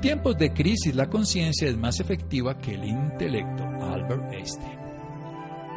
Tiempos 0.00 0.38
de 0.38 0.52
crisis, 0.52 0.94
la 0.94 1.10
conciencia 1.10 1.68
es 1.68 1.76
más 1.76 1.98
efectiva 1.98 2.56
que 2.56 2.74
el 2.74 2.84
intelecto. 2.84 3.64
Albert 3.64 4.32
Einstein. 4.32 4.78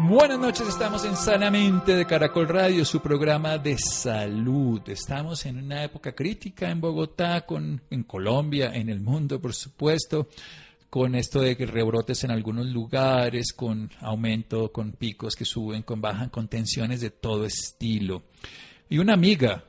Buenas 0.02 0.38
noches, 0.38 0.67
estamos 0.67 1.03
en 1.05 1.16
Sanamente 1.16 1.95
de 1.95 2.05
Caracol 2.05 2.47
Radio, 2.47 2.85
su 2.85 3.02
programa 3.02 3.57
de 3.57 3.80
salud. 3.80 4.80
Estamos 4.88 5.44
en 5.47 5.57
una 5.57 5.84
época 5.84 6.13
crítica 6.13 6.70
en 6.70 6.80
Bogotá, 6.80 7.47
con, 7.47 7.81
en 7.89 8.03
Colombia, 8.03 8.71
en 8.75 8.89
el 8.89 9.02
mundo, 9.02 9.41
por 9.41 9.55
supuesto, 9.55 10.27
con 10.91 11.16
esto 11.16 11.41
de 11.41 11.58
que 11.58 11.66
rebrotes 11.66 12.23
en 12.23 12.30
algunos 12.30 12.67
lugares, 12.67 13.53
con 13.53 13.89
aumento, 14.02 14.72
con 14.72 14.91
picos 14.91 15.35
que 15.35 15.45
suben, 15.45 15.81
con 15.81 15.99
bajan, 15.99 16.30
con 16.30 16.47
tensiones 16.47 17.02
de 17.02 17.09
todo 17.09 17.44
estilo. 17.45 18.22
Y 18.88 18.99
una 18.99 19.16
amiga 19.16 19.63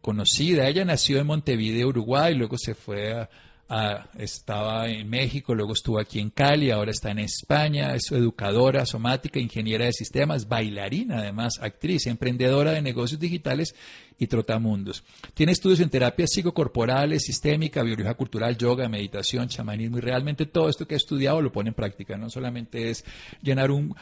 conocida, 0.00 0.66
ella 0.66 0.84
nació 0.84 1.20
en 1.20 1.28
Montevideo, 1.28 1.86
Uruguay, 1.86 2.34
luego 2.34 2.58
se 2.58 2.74
fue 2.74 3.12
a 3.12 3.30
Ah, 3.74 4.06
estaba 4.18 4.86
en 4.90 5.08
México, 5.08 5.54
luego 5.54 5.72
estuvo 5.72 5.98
aquí 5.98 6.20
en 6.20 6.28
Cali, 6.28 6.70
ahora 6.70 6.90
está 6.90 7.10
en 7.10 7.20
España, 7.20 7.94
es 7.94 8.12
educadora 8.12 8.84
somática, 8.84 9.40
ingeniera 9.40 9.86
de 9.86 9.94
sistemas, 9.94 10.46
bailarina 10.46 11.20
además, 11.20 11.54
actriz, 11.58 12.06
emprendedora 12.06 12.72
de 12.72 12.82
negocios 12.82 13.18
digitales 13.18 13.74
y 14.22 14.28
trotamundos. 14.28 15.02
Tiene 15.34 15.50
estudios 15.50 15.80
en 15.80 15.90
terapias 15.90 16.30
psicocorporales, 16.30 17.24
sistémica, 17.24 17.82
biología 17.82 18.14
cultural, 18.14 18.56
yoga, 18.56 18.88
meditación, 18.88 19.48
chamanismo 19.48 19.98
y 19.98 20.00
realmente 20.00 20.46
todo 20.46 20.68
esto 20.68 20.86
que 20.86 20.94
ha 20.94 20.96
estudiado 20.96 21.42
lo 21.42 21.50
pone 21.50 21.70
en 21.70 21.74
práctica. 21.74 22.16
No 22.16 22.30
solamente 22.30 22.88
es 22.88 23.04
llenar 23.42 23.72
un, 23.72 23.96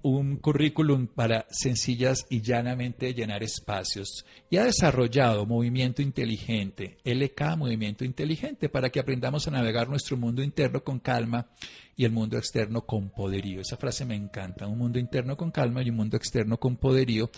un 0.00 0.36
currículum 0.36 1.08
para 1.08 1.46
sencillas 1.50 2.24
y 2.30 2.40
llanamente 2.40 3.12
llenar 3.12 3.42
espacios. 3.42 4.24
Y 4.48 4.56
ha 4.56 4.64
desarrollado 4.64 5.44
movimiento 5.44 6.00
inteligente, 6.00 6.96
LK, 7.04 7.58
movimiento 7.58 8.06
inteligente, 8.06 8.70
para 8.70 8.88
que 8.88 9.00
aprendamos 9.00 9.46
a 9.46 9.50
navegar 9.50 9.90
nuestro 9.90 10.16
mundo 10.16 10.42
interno 10.42 10.82
con 10.82 11.00
calma 11.00 11.48
y 11.96 12.06
el 12.06 12.12
mundo 12.12 12.38
externo 12.38 12.86
con 12.86 13.10
poderío. 13.10 13.60
Esa 13.60 13.76
frase 13.76 14.06
me 14.06 14.14
encanta, 14.14 14.66
un 14.66 14.78
mundo 14.78 14.98
interno 14.98 15.36
con 15.36 15.50
calma 15.50 15.82
y 15.82 15.90
un 15.90 15.96
mundo 15.96 16.16
externo 16.16 16.58
con 16.58 16.76
poderío, 16.76 17.30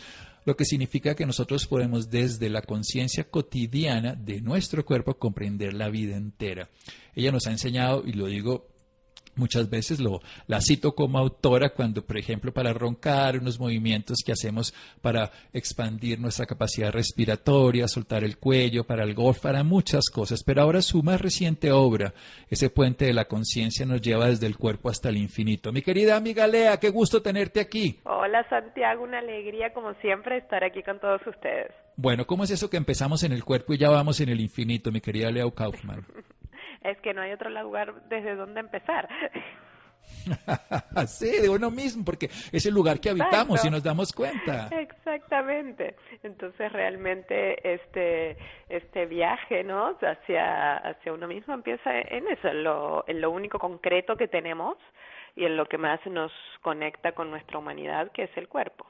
lo 0.49 0.57
que 0.57 0.65
significa 0.65 1.15
que 1.15 1.27
nosotros 1.27 1.67
podemos 1.67 2.09
desde 2.09 2.49
la 2.49 2.63
conciencia 2.63 3.25
cotidiana 3.25 4.15
de 4.15 4.41
nuestro 4.41 4.83
cuerpo 4.83 5.19
comprender 5.19 5.75
la 5.75 5.91
vida 5.91 6.17
entera. 6.17 6.71
Ella 7.15 7.31
nos 7.33 7.47
ha 7.47 7.51
enseñado, 7.51 8.03
y 8.07 8.15
lo 8.15 8.29
digo 8.29 8.67
Muchas 9.39 9.71
veces 9.71 10.01
lo, 10.01 10.21
la 10.47 10.61
cito 10.61 10.95
como 10.95 11.19
autora 11.19 11.71
cuando, 11.71 12.05
por 12.05 12.19
ejemplo, 12.19 12.53
para 12.53 12.73
roncar, 12.73 13.39
unos 13.39 13.59
movimientos 13.59 14.19
que 14.25 14.33
hacemos 14.33 14.75
para 15.01 15.31
expandir 15.53 16.19
nuestra 16.21 16.47
capacidad 16.47 16.93
respiratoria, 16.93 17.89
soltar 17.89 18.25
el 18.25 18.39
cuello, 18.39 18.85
para 18.85 19.05
el 19.05 19.15
golf, 19.15 19.41
para 19.41 19.63
muchas 19.63 20.11
cosas. 20.11 20.43
Pero 20.45 20.63
ahora 20.63 20.83
su 20.83 21.03
más 21.03 21.21
reciente 21.21 21.71
obra, 21.71 22.13
ese 22.51 22.69
puente 22.69 23.07
de 23.07 23.15
la 23.15 23.27
conciencia, 23.27 23.87
nos 23.87 24.03
lleva 24.03 24.29
desde 24.29 24.47
el 24.47 24.59
cuerpo 24.59 24.91
hasta 24.91 25.09
el 25.09 25.17
infinito. 25.17 25.73
Mi 25.73 25.83
querida 25.83 26.17
amiga 26.17 26.47
Lea, 26.47 26.79
qué 26.79 26.91
gusto 26.91 27.23
tenerte 27.23 27.61
aquí. 27.61 28.01
Hola 28.05 28.47
Santiago, 28.49 29.05
una 29.05 29.19
alegría 29.21 29.73
como 29.73 29.95
siempre 29.95 30.39
estar 30.39 30.65
aquí 30.65 30.83
con 30.83 30.99
todos 30.99 31.21
ustedes. 31.27 31.71
Bueno, 31.97 32.27
¿cómo 32.27 32.45
es 32.45 32.51
eso 32.51 32.71
que 32.71 32.77
empezamos 32.77 33.23
en 33.23 33.33
el 33.33 33.45
cuerpo 33.45 33.75
y 33.75 33.79
ya 33.79 33.91
vamos 33.91 34.21
en 34.21 34.29
el 34.29 34.41
infinito, 34.41 34.93
mi 34.93 35.01
querida 35.01 35.31
Lea 35.31 35.51
Kaufman? 35.51 36.05
es 36.83 36.99
que 37.01 37.15
no 37.15 37.23
hay 37.23 37.33
otro 37.33 37.51
lugar 37.51 37.95
desde 38.09 38.37
donde 38.37 38.61
empezar. 38.61 39.09
sí, 41.07 41.41
de 41.41 41.49
uno 41.49 41.71
mismo, 41.71 42.05
porque 42.05 42.27
es 42.53 42.67
el 42.67 42.75
lugar 42.75 43.01
que 43.01 43.11
habitamos 43.11 43.65
y 43.65 43.71
nos 43.71 43.83
damos 43.83 44.13
cuenta. 44.13 44.69
Exactamente. 44.71 45.97
Entonces 46.23 46.73
realmente 46.73 47.75
este 47.75 48.37
este 48.69 49.07
viaje, 49.07 49.65
¿no? 49.65 49.97
Hacia 50.01 50.77
hacia 50.77 51.13
uno 51.13 51.27
mismo 51.27 51.55
empieza 51.55 51.99
en 51.99 52.29
eso, 52.29 52.49
en 52.49 52.65
lo, 52.65 53.05
en 53.07 53.21
lo 53.21 53.31
único 53.31 53.59
concreto 53.59 54.17
que 54.17 54.29
tenemos 54.29 54.77
y 55.37 55.45
en 55.45 55.57
lo 55.57 55.67
que 55.67 55.79
más 55.79 56.05
nos 56.07 56.33
conecta 56.63 57.13
con 57.13 57.31
nuestra 57.31 57.59
humanidad, 57.59 58.11
que 58.13 58.25
es 58.25 58.37
el 58.37 58.49
cuerpo 58.49 58.87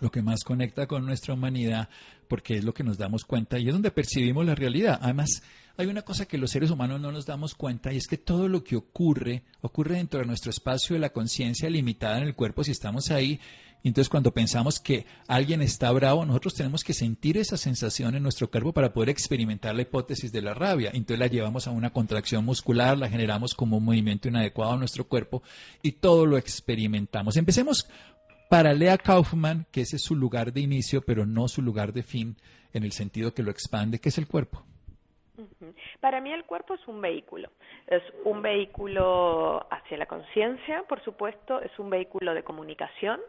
lo 0.00 0.10
que 0.10 0.22
más 0.22 0.44
conecta 0.44 0.86
con 0.86 1.04
nuestra 1.06 1.34
humanidad, 1.34 1.88
porque 2.28 2.58
es 2.58 2.64
lo 2.64 2.74
que 2.74 2.84
nos 2.84 2.98
damos 2.98 3.24
cuenta 3.24 3.58
y 3.58 3.68
es 3.68 3.72
donde 3.72 3.90
percibimos 3.90 4.44
la 4.46 4.54
realidad. 4.54 4.98
Además, 5.02 5.42
hay 5.76 5.86
una 5.86 6.02
cosa 6.02 6.26
que 6.26 6.38
los 6.38 6.50
seres 6.50 6.70
humanos 6.70 7.00
no 7.00 7.12
nos 7.12 7.24
damos 7.24 7.54
cuenta 7.54 7.92
y 7.92 7.96
es 7.96 8.08
que 8.08 8.18
todo 8.18 8.48
lo 8.48 8.64
que 8.64 8.76
ocurre, 8.76 9.44
ocurre 9.60 9.96
dentro 9.96 10.20
de 10.20 10.26
nuestro 10.26 10.50
espacio 10.50 10.94
de 10.94 11.00
la 11.00 11.10
conciencia 11.10 11.70
limitada 11.70 12.18
en 12.18 12.24
el 12.24 12.34
cuerpo 12.34 12.64
si 12.64 12.72
estamos 12.72 13.10
ahí. 13.10 13.40
Entonces 13.84 14.08
cuando 14.08 14.32
pensamos 14.32 14.80
que 14.80 15.06
alguien 15.28 15.62
está 15.62 15.92
bravo, 15.92 16.24
nosotros 16.24 16.54
tenemos 16.54 16.82
que 16.82 16.94
sentir 16.94 17.38
esa 17.38 17.56
sensación 17.56 18.16
en 18.16 18.24
nuestro 18.24 18.50
cuerpo 18.50 18.72
para 18.72 18.92
poder 18.92 19.10
experimentar 19.10 19.74
la 19.74 19.82
hipótesis 19.82 20.32
de 20.32 20.42
la 20.42 20.52
rabia. 20.52 20.90
Entonces 20.92 21.20
la 21.20 21.28
llevamos 21.28 21.68
a 21.68 21.70
una 21.70 21.90
contracción 21.90 22.44
muscular, 22.44 22.98
la 22.98 23.08
generamos 23.08 23.54
como 23.54 23.76
un 23.76 23.84
movimiento 23.84 24.26
inadecuado 24.26 24.72
a 24.72 24.78
nuestro 24.78 25.06
cuerpo 25.06 25.44
y 25.80 25.92
todo 25.92 26.26
lo 26.26 26.38
experimentamos. 26.38 27.36
Empecemos 27.36 27.86
para 28.48 28.72
Lea 28.72 28.96
Kaufman, 28.96 29.66
que 29.70 29.82
ese 29.82 29.96
es 29.96 30.02
su 30.02 30.16
lugar 30.16 30.52
de 30.52 30.60
inicio, 30.60 31.02
pero 31.06 31.26
no 31.26 31.48
su 31.48 31.62
lugar 31.62 31.92
de 31.92 32.02
fin, 32.02 32.36
en 32.72 32.84
el 32.84 32.92
sentido 32.92 33.34
que 33.34 33.42
lo 33.42 33.50
expande, 33.50 34.00
que 34.00 34.08
es 34.08 34.18
el 34.18 34.26
cuerpo. 34.26 34.64
Para 36.00 36.20
mí 36.20 36.32
el 36.32 36.44
cuerpo 36.44 36.74
es 36.74 36.88
un 36.88 37.00
vehículo. 37.00 37.50
Es 37.86 38.02
un 38.24 38.42
vehículo 38.42 39.66
hacia 39.70 39.96
la 39.98 40.06
conciencia, 40.06 40.82
por 40.88 41.02
supuesto, 41.04 41.60
es 41.60 41.78
un 41.78 41.90
vehículo 41.90 42.34
de 42.34 42.42
comunicación 42.42 43.20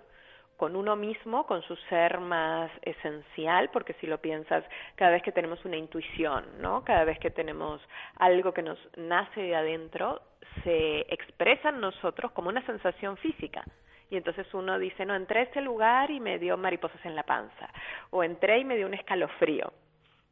con 0.57 0.75
uno 0.75 0.97
mismo, 0.97 1.45
con 1.45 1.61
su 1.63 1.75
ser 1.89 2.19
más 2.19 2.69
esencial, 2.81 3.69
porque 3.71 3.93
si 4.01 4.07
lo 4.07 4.17
piensas, 4.17 4.65
cada 4.95 5.11
vez 5.11 5.23
que 5.23 5.31
tenemos 5.31 5.63
una 5.63 5.77
intuición, 5.77 6.43
¿no? 6.59 6.83
Cada 6.83 7.05
vez 7.05 7.17
que 7.19 7.31
tenemos 7.31 7.81
algo 8.15 8.53
que 8.53 8.61
nos 8.61 8.77
nace 8.97 9.39
de 9.39 9.55
adentro, 9.55 10.21
se 10.65 11.01
expresa 11.13 11.69
en 11.69 11.79
nosotros 11.79 12.33
como 12.33 12.49
una 12.49 12.65
sensación 12.65 13.15
física 13.17 13.63
y 14.09 14.17
entonces 14.17 14.51
uno 14.53 14.79
dice, 14.79 15.05
no, 15.05 15.15
entré 15.15 15.41
a 15.41 15.43
este 15.43 15.61
lugar 15.61 16.09
y 16.11 16.19
me 16.19 16.39
dio 16.39 16.57
mariposas 16.57 17.03
en 17.05 17.15
la 17.15 17.23
panza, 17.23 17.69
o 18.09 18.23
entré 18.23 18.59
y 18.59 18.65
me 18.65 18.75
dio 18.75 18.87
un 18.87 18.93
escalofrío. 18.93 19.71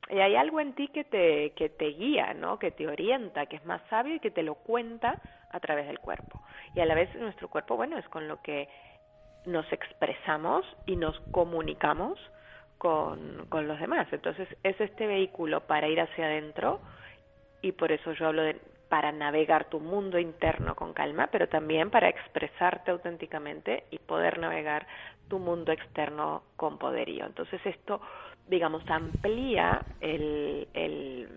Y 0.09 0.19
hay 0.19 0.35
algo 0.35 0.59
en 0.59 0.73
ti 0.73 0.87
que 0.87 1.03
te, 1.03 1.51
que 1.51 1.69
te 1.69 1.87
guía, 1.87 2.33
¿no? 2.33 2.57
que 2.59 2.71
te 2.71 2.87
orienta, 2.87 3.45
que 3.45 3.57
es 3.57 3.65
más 3.65 3.81
sabio 3.89 4.15
y 4.15 4.19
que 4.19 4.31
te 4.31 4.41
lo 4.41 4.55
cuenta 4.55 5.19
a 5.51 5.59
través 5.59 5.85
del 5.87 5.99
cuerpo. 5.99 6.41
Y 6.75 6.79
a 6.79 6.85
la 6.85 6.95
vez 6.95 7.13
nuestro 7.15 7.49
cuerpo, 7.49 7.75
bueno, 7.75 7.97
es 7.97 8.07
con 8.07 8.27
lo 8.27 8.41
que 8.41 8.69
nos 9.45 9.71
expresamos 9.71 10.65
y 10.85 10.95
nos 10.95 11.19
comunicamos 11.31 12.19
con, 12.77 13.47
con 13.49 13.67
los 13.67 13.79
demás. 13.79 14.07
Entonces 14.11 14.47
es 14.63 14.79
este 14.79 15.07
vehículo 15.07 15.61
para 15.67 15.87
ir 15.87 15.99
hacia 15.99 16.25
adentro 16.25 16.79
y 17.61 17.73
por 17.73 17.91
eso 17.91 18.13
yo 18.13 18.27
hablo 18.27 18.43
de 18.43 18.61
para 18.89 19.11
navegar 19.11 19.65
tu 19.65 19.79
mundo 19.79 20.19
interno 20.19 20.75
con 20.75 20.93
calma, 20.93 21.27
pero 21.27 21.47
también 21.47 21.89
para 21.89 22.09
expresarte 22.09 22.91
auténticamente 22.91 23.85
y 23.91 23.99
poder 23.99 24.39
navegar 24.39 24.87
tu 25.27 25.39
mundo 25.39 25.71
externo 25.71 26.43
con 26.55 26.77
poderío. 26.77 27.25
Entonces 27.25 27.59
esto, 27.65 28.01
digamos, 28.47 28.83
amplía 28.89 29.83
el, 29.99 30.67
el, 30.73 31.27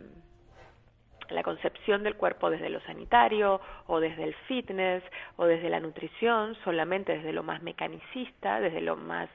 la 1.31 1.43
concepción 1.43 2.03
del 2.03 2.17
cuerpo 2.17 2.51
desde 2.51 2.71
lo 2.71 2.81
sanitario 2.83 3.61
o 3.87 4.01
desde 4.01 4.25
el 4.25 4.35
fitness 4.47 5.03
o 5.37 5.47
desde 5.47 5.71
la 5.71 5.81
nutrición, 5.81 6.57
solamente 6.65 7.17
desde 7.17 7.33
lo 7.33 7.43
más 7.43 7.63
mecanicista, 7.63 8.61
desde 8.61 8.81
lo 8.81 8.97
más 8.97 9.29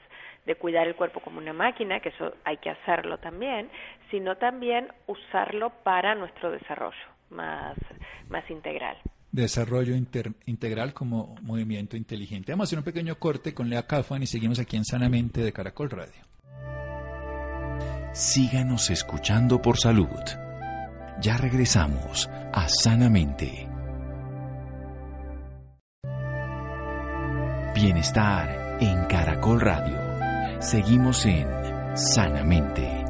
de 0.45 0.56
cuidar 0.56 0.88
el 0.88 0.95
cuerpo 0.95 1.21
como 1.21 1.39
una 1.39 1.53
máquina, 1.53 2.00
que 2.00 2.09
eso 2.09 2.35
hay 2.44 2.57
que 2.57 2.69
hacerlo 2.69 3.17
también, 3.17 3.69
sino 4.12 4.38
también 4.38 4.88
usarlo 5.07 5.71
para 5.83 6.13
nuestro 6.13 6.51
desarrollo 6.51 7.14
más, 7.30 7.77
más 8.30 8.50
integral. 8.50 8.98
Desarrollo 9.31 9.95
integral 10.45 10.94
como 10.94 11.36
movimiento 11.42 11.98
inteligente. 11.98 12.54
Vamos 12.54 12.66
a 12.66 12.68
hacer 12.69 12.80
un 12.80 12.86
pequeño 12.86 13.16
corte 13.16 13.54
con 13.54 13.69
Lea 13.69 13.86
Kaufman 13.86 14.24
y 14.24 14.27
seguimos 14.27 14.60
aquí 14.60 14.77
en 14.77 14.86
Sanamente 14.86 15.42
de 15.42 15.51
Caracol 15.51 15.89
Radio. 15.89 16.22
Síganos 18.13 18.89
escuchando 18.89 19.62
por 19.62 19.77
salud. 19.77 20.07
Ya 21.19 21.36
regresamos 21.38 22.30
a 22.54 22.69
Sanamente. 22.69 23.68
Bienestar 27.75 28.77
en 28.80 29.06
Caracol 29.07 29.60
Radio. 29.60 30.62
Seguimos 30.62 31.25
en 31.25 31.45
Sanamente. 31.98 33.04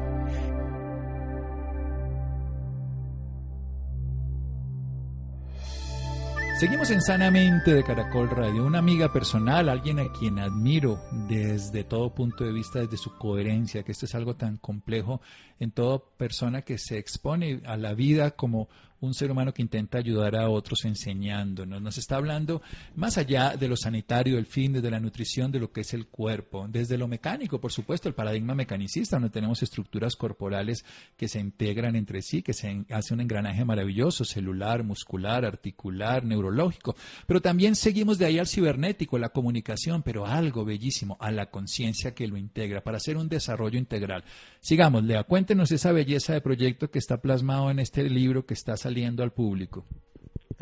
Seguimos 6.58 6.90
en 6.90 7.02
Sanamente 7.02 7.74
de 7.74 7.84
Caracol 7.84 8.30
Radio. 8.30 8.64
Una 8.64 8.78
amiga 8.78 9.12
personal, 9.12 9.68
alguien 9.68 9.98
a 9.98 10.10
quien 10.10 10.38
admiro 10.38 10.98
desde 11.28 11.84
todo 11.84 12.14
punto 12.14 12.44
de 12.44 12.52
vista, 12.52 12.78
desde 12.78 12.96
su 12.96 13.14
coherencia, 13.18 13.82
que 13.82 13.92
esto 13.92 14.06
es 14.06 14.14
algo 14.14 14.36
tan 14.36 14.56
complejo 14.56 15.20
en 15.60 15.70
toda 15.70 15.98
persona 16.16 16.62
que 16.62 16.78
se 16.78 16.96
expone 16.96 17.60
a 17.66 17.76
la 17.76 17.92
vida 17.92 18.30
como 18.30 18.70
un 19.00 19.14
ser 19.14 19.30
humano 19.30 19.52
que 19.52 19.62
intenta 19.62 19.98
ayudar 19.98 20.36
a 20.36 20.48
otros 20.48 20.84
enseñándonos. 20.84 21.80
Nos 21.82 21.98
está 21.98 22.16
hablando 22.16 22.62
más 22.94 23.18
allá 23.18 23.56
de 23.56 23.68
lo 23.68 23.76
sanitario, 23.76 24.36
del 24.36 24.46
fin, 24.46 24.72
desde 24.72 24.90
la 24.90 25.00
nutrición, 25.00 25.52
de 25.52 25.60
lo 25.60 25.70
que 25.70 25.82
es 25.82 25.94
el 25.94 26.06
cuerpo, 26.06 26.66
desde 26.68 26.98
lo 26.98 27.08
mecánico, 27.08 27.60
por 27.60 27.72
supuesto, 27.72 28.08
el 28.08 28.14
paradigma 28.14 28.54
mecanicista, 28.54 29.16
donde 29.16 29.30
tenemos 29.30 29.62
estructuras 29.62 30.16
corporales 30.16 30.84
que 31.16 31.28
se 31.28 31.40
integran 31.40 31.96
entre 31.96 32.22
sí, 32.22 32.42
que 32.42 32.52
se 32.52 32.84
hace 32.90 33.14
un 33.14 33.20
engranaje 33.20 33.64
maravilloso, 33.64 34.24
celular, 34.24 34.82
muscular, 34.82 35.44
articular, 35.44 36.24
neurológico, 36.24 36.96
pero 37.26 37.40
también 37.40 37.76
seguimos 37.76 38.18
de 38.18 38.26
ahí 38.26 38.38
al 38.38 38.46
cibernético, 38.46 39.18
la 39.18 39.30
comunicación, 39.30 40.02
pero 40.02 40.26
algo 40.26 40.64
bellísimo, 40.64 41.16
a 41.20 41.30
la 41.30 41.50
conciencia 41.50 42.14
que 42.14 42.26
lo 42.26 42.36
integra, 42.36 42.82
para 42.82 42.96
hacer 42.96 43.16
un 43.16 43.28
desarrollo 43.28 43.78
integral. 43.78 44.24
Sigamos, 44.60 45.04
Lea, 45.04 45.24
cuéntenos 45.24 45.70
esa 45.70 45.92
belleza 45.92 46.32
de 46.32 46.40
proyecto 46.40 46.90
que 46.90 46.98
está 46.98 47.20
plasmado 47.20 47.70
en 47.70 47.78
este 47.78 48.08
libro 48.08 48.46
que 48.46 48.54
está 48.54 48.76
saliendo 48.86 49.24
al 49.24 49.32
público? 49.32 49.84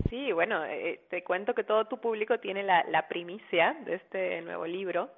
Sí, 0.08 0.32
bueno, 0.32 0.64
eh, 0.64 1.00
te 1.10 1.22
cuento 1.22 1.54
que 1.54 1.62
todo 1.62 1.84
tu 1.84 1.98
público 1.98 2.38
tiene 2.40 2.62
la, 2.62 2.82
la 2.84 3.06
primicia 3.06 3.76
de 3.84 3.96
este 3.96 4.40
nuevo 4.40 4.66
libro 4.66 5.10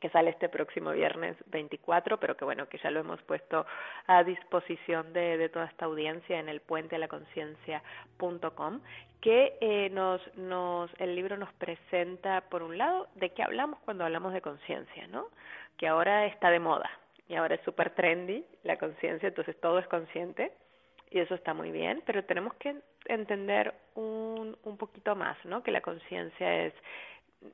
que 0.00 0.10
sale 0.10 0.30
este 0.30 0.48
próximo 0.48 0.90
viernes 0.90 1.36
24, 1.46 2.18
pero 2.18 2.36
que 2.36 2.44
bueno, 2.44 2.68
que 2.68 2.78
ya 2.78 2.90
lo 2.90 2.98
hemos 2.98 3.22
puesto 3.22 3.64
a 4.08 4.24
disposición 4.24 5.12
de, 5.12 5.38
de 5.38 5.48
toda 5.48 5.66
esta 5.66 5.84
audiencia 5.84 6.40
en 6.40 6.48
el 6.48 6.60
puente 6.60 6.96
a 6.96 6.98
la 6.98 7.06
conciencia.com, 7.06 8.80
que 9.20 9.56
eh, 9.60 9.88
nos, 9.90 10.20
nos, 10.36 10.90
el 10.98 11.14
libro 11.14 11.36
nos 11.36 11.52
presenta, 11.52 12.40
por 12.50 12.64
un 12.64 12.76
lado, 12.76 13.06
de 13.14 13.30
qué 13.30 13.44
hablamos 13.44 13.78
cuando 13.84 14.04
hablamos 14.04 14.32
de 14.32 14.40
conciencia, 14.40 15.06
¿no? 15.06 15.28
Que 15.76 15.86
ahora 15.86 16.26
está 16.26 16.50
de 16.50 16.58
moda 16.58 16.90
y 17.28 17.36
ahora 17.36 17.54
es 17.54 17.60
súper 17.60 17.90
trendy 17.90 18.44
la 18.64 18.78
conciencia, 18.78 19.28
entonces 19.28 19.54
todo 19.60 19.78
es 19.78 19.86
consciente 19.86 20.50
y 21.12 21.20
eso 21.20 21.34
está 21.34 21.52
muy 21.52 21.70
bien, 21.70 22.02
pero 22.06 22.24
tenemos 22.24 22.54
que 22.54 22.76
entender 23.04 23.74
un, 23.94 24.56
un 24.64 24.76
poquito 24.78 25.14
más, 25.14 25.36
¿no? 25.44 25.62
Que 25.62 25.70
la 25.70 25.82
conciencia 25.82 26.64
es 26.66 26.74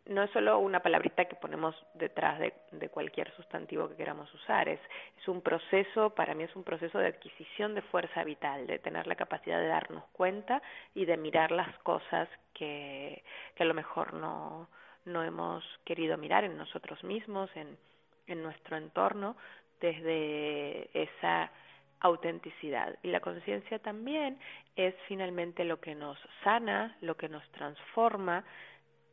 no 0.07 0.23
es 0.23 0.31
solo 0.33 0.59
una 0.59 0.81
palabrita 0.81 1.25
que 1.25 1.37
ponemos 1.37 1.75
detrás 1.95 2.39
de, 2.39 2.53
de, 2.73 2.91
cualquier 2.91 3.35
sustantivo 3.37 3.89
que 3.89 3.97
queramos 3.97 4.33
usar, 4.35 4.69
es, 4.69 4.81
es 5.19 5.29
un 5.29 5.41
proceso, 5.41 6.11
para 6.11 6.35
mí 6.35 6.45
es 6.45 6.55
un 6.55 6.63
proceso 6.63 6.99
de 6.99 7.07
adquisición 7.07 7.75
de 7.75 7.81
fuerza 7.81 8.23
vital, 8.23 8.67
de 8.67 8.79
tener 8.81 9.07
la 9.07 9.15
capacidad 9.15 9.59
de 9.59 9.69
darnos 9.69 10.05
cuenta 10.13 10.61
y 10.95 11.07
de 11.07 11.17
mirar 11.17 11.53
las 11.53 11.77
cosas 11.79 12.29
que, 12.53 13.23
que 13.55 13.63
a 13.63 13.67
lo 13.67 13.73
mejor 13.73 14.13
no, 14.13 14.69
no 15.07 15.23
hemos 15.23 15.65
querido 15.87 16.19
mirar 16.19 16.45
en 16.45 16.59
nosotros 16.59 17.03
mismos, 17.03 17.51
en, 17.57 17.79
en 18.27 18.43
nuestro 18.43 18.77
entorno, 18.77 19.37
desde 19.81 20.91
esa 20.93 21.51
autenticidad. 22.01 22.97
Y 23.03 23.09
la 23.09 23.21
conciencia 23.21 23.79
también 23.79 24.39
es 24.77 24.95
finalmente 25.07 25.65
lo 25.65 25.81
que 25.81 25.95
nos 25.95 26.19
sana, 26.45 26.97
lo 27.01 27.17
que 27.17 27.29
nos 27.29 27.47
transforma 27.53 28.45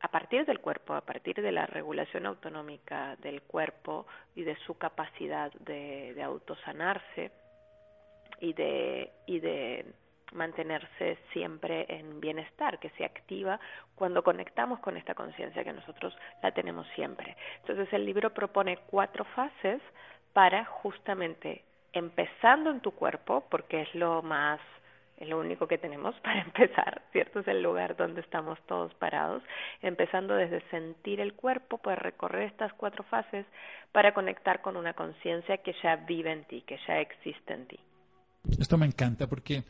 a 0.00 0.08
partir 0.08 0.44
del 0.44 0.60
cuerpo, 0.60 0.94
a 0.94 1.00
partir 1.00 1.40
de 1.40 1.52
la 1.52 1.66
regulación 1.66 2.26
autonómica 2.26 3.16
del 3.16 3.42
cuerpo 3.42 4.06
y 4.34 4.42
de 4.42 4.56
su 4.66 4.76
capacidad 4.76 5.52
de, 5.54 6.12
de 6.14 6.22
autosanarse 6.22 7.32
y 8.40 8.52
de, 8.52 9.10
y 9.26 9.40
de 9.40 9.86
mantenerse 10.32 11.18
siempre 11.32 11.86
en 11.88 12.20
bienestar, 12.20 12.78
que 12.78 12.90
se 12.90 13.04
activa 13.04 13.58
cuando 13.94 14.22
conectamos 14.22 14.80
con 14.80 14.96
esta 14.96 15.14
conciencia 15.14 15.64
que 15.64 15.72
nosotros 15.72 16.16
la 16.42 16.52
tenemos 16.52 16.86
siempre. 16.94 17.36
Entonces 17.60 17.92
el 17.92 18.04
libro 18.04 18.34
propone 18.34 18.78
cuatro 18.86 19.24
fases 19.24 19.80
para 20.32 20.64
justamente 20.66 21.64
empezando 21.96 22.70
en 22.70 22.80
tu 22.80 22.92
cuerpo, 22.92 23.44
porque 23.50 23.82
es 23.82 23.94
lo 23.94 24.22
más, 24.22 24.60
es 25.16 25.28
lo 25.28 25.38
único 25.38 25.66
que 25.66 25.78
tenemos 25.78 26.14
para 26.22 26.42
empezar, 26.42 27.02
¿cierto? 27.12 27.40
Es 27.40 27.48
el 27.48 27.62
lugar 27.62 27.96
donde 27.96 28.20
estamos 28.20 28.58
todos 28.66 28.94
parados, 28.94 29.42
empezando 29.82 30.34
desde 30.34 30.60
sentir 30.70 31.20
el 31.20 31.34
cuerpo, 31.34 31.78
pues 31.78 31.98
recorrer 31.98 32.44
estas 32.44 32.72
cuatro 32.74 33.02
fases 33.04 33.46
para 33.92 34.12
conectar 34.12 34.60
con 34.60 34.76
una 34.76 34.92
conciencia 34.92 35.58
que 35.58 35.74
ya 35.82 35.96
vive 35.96 36.32
en 36.32 36.44
ti, 36.44 36.62
que 36.66 36.78
ya 36.86 37.00
existe 37.00 37.54
en 37.54 37.66
ti. 37.66 37.78
Esto 38.58 38.76
me 38.76 38.86
encanta 38.86 39.26
porque 39.26 39.64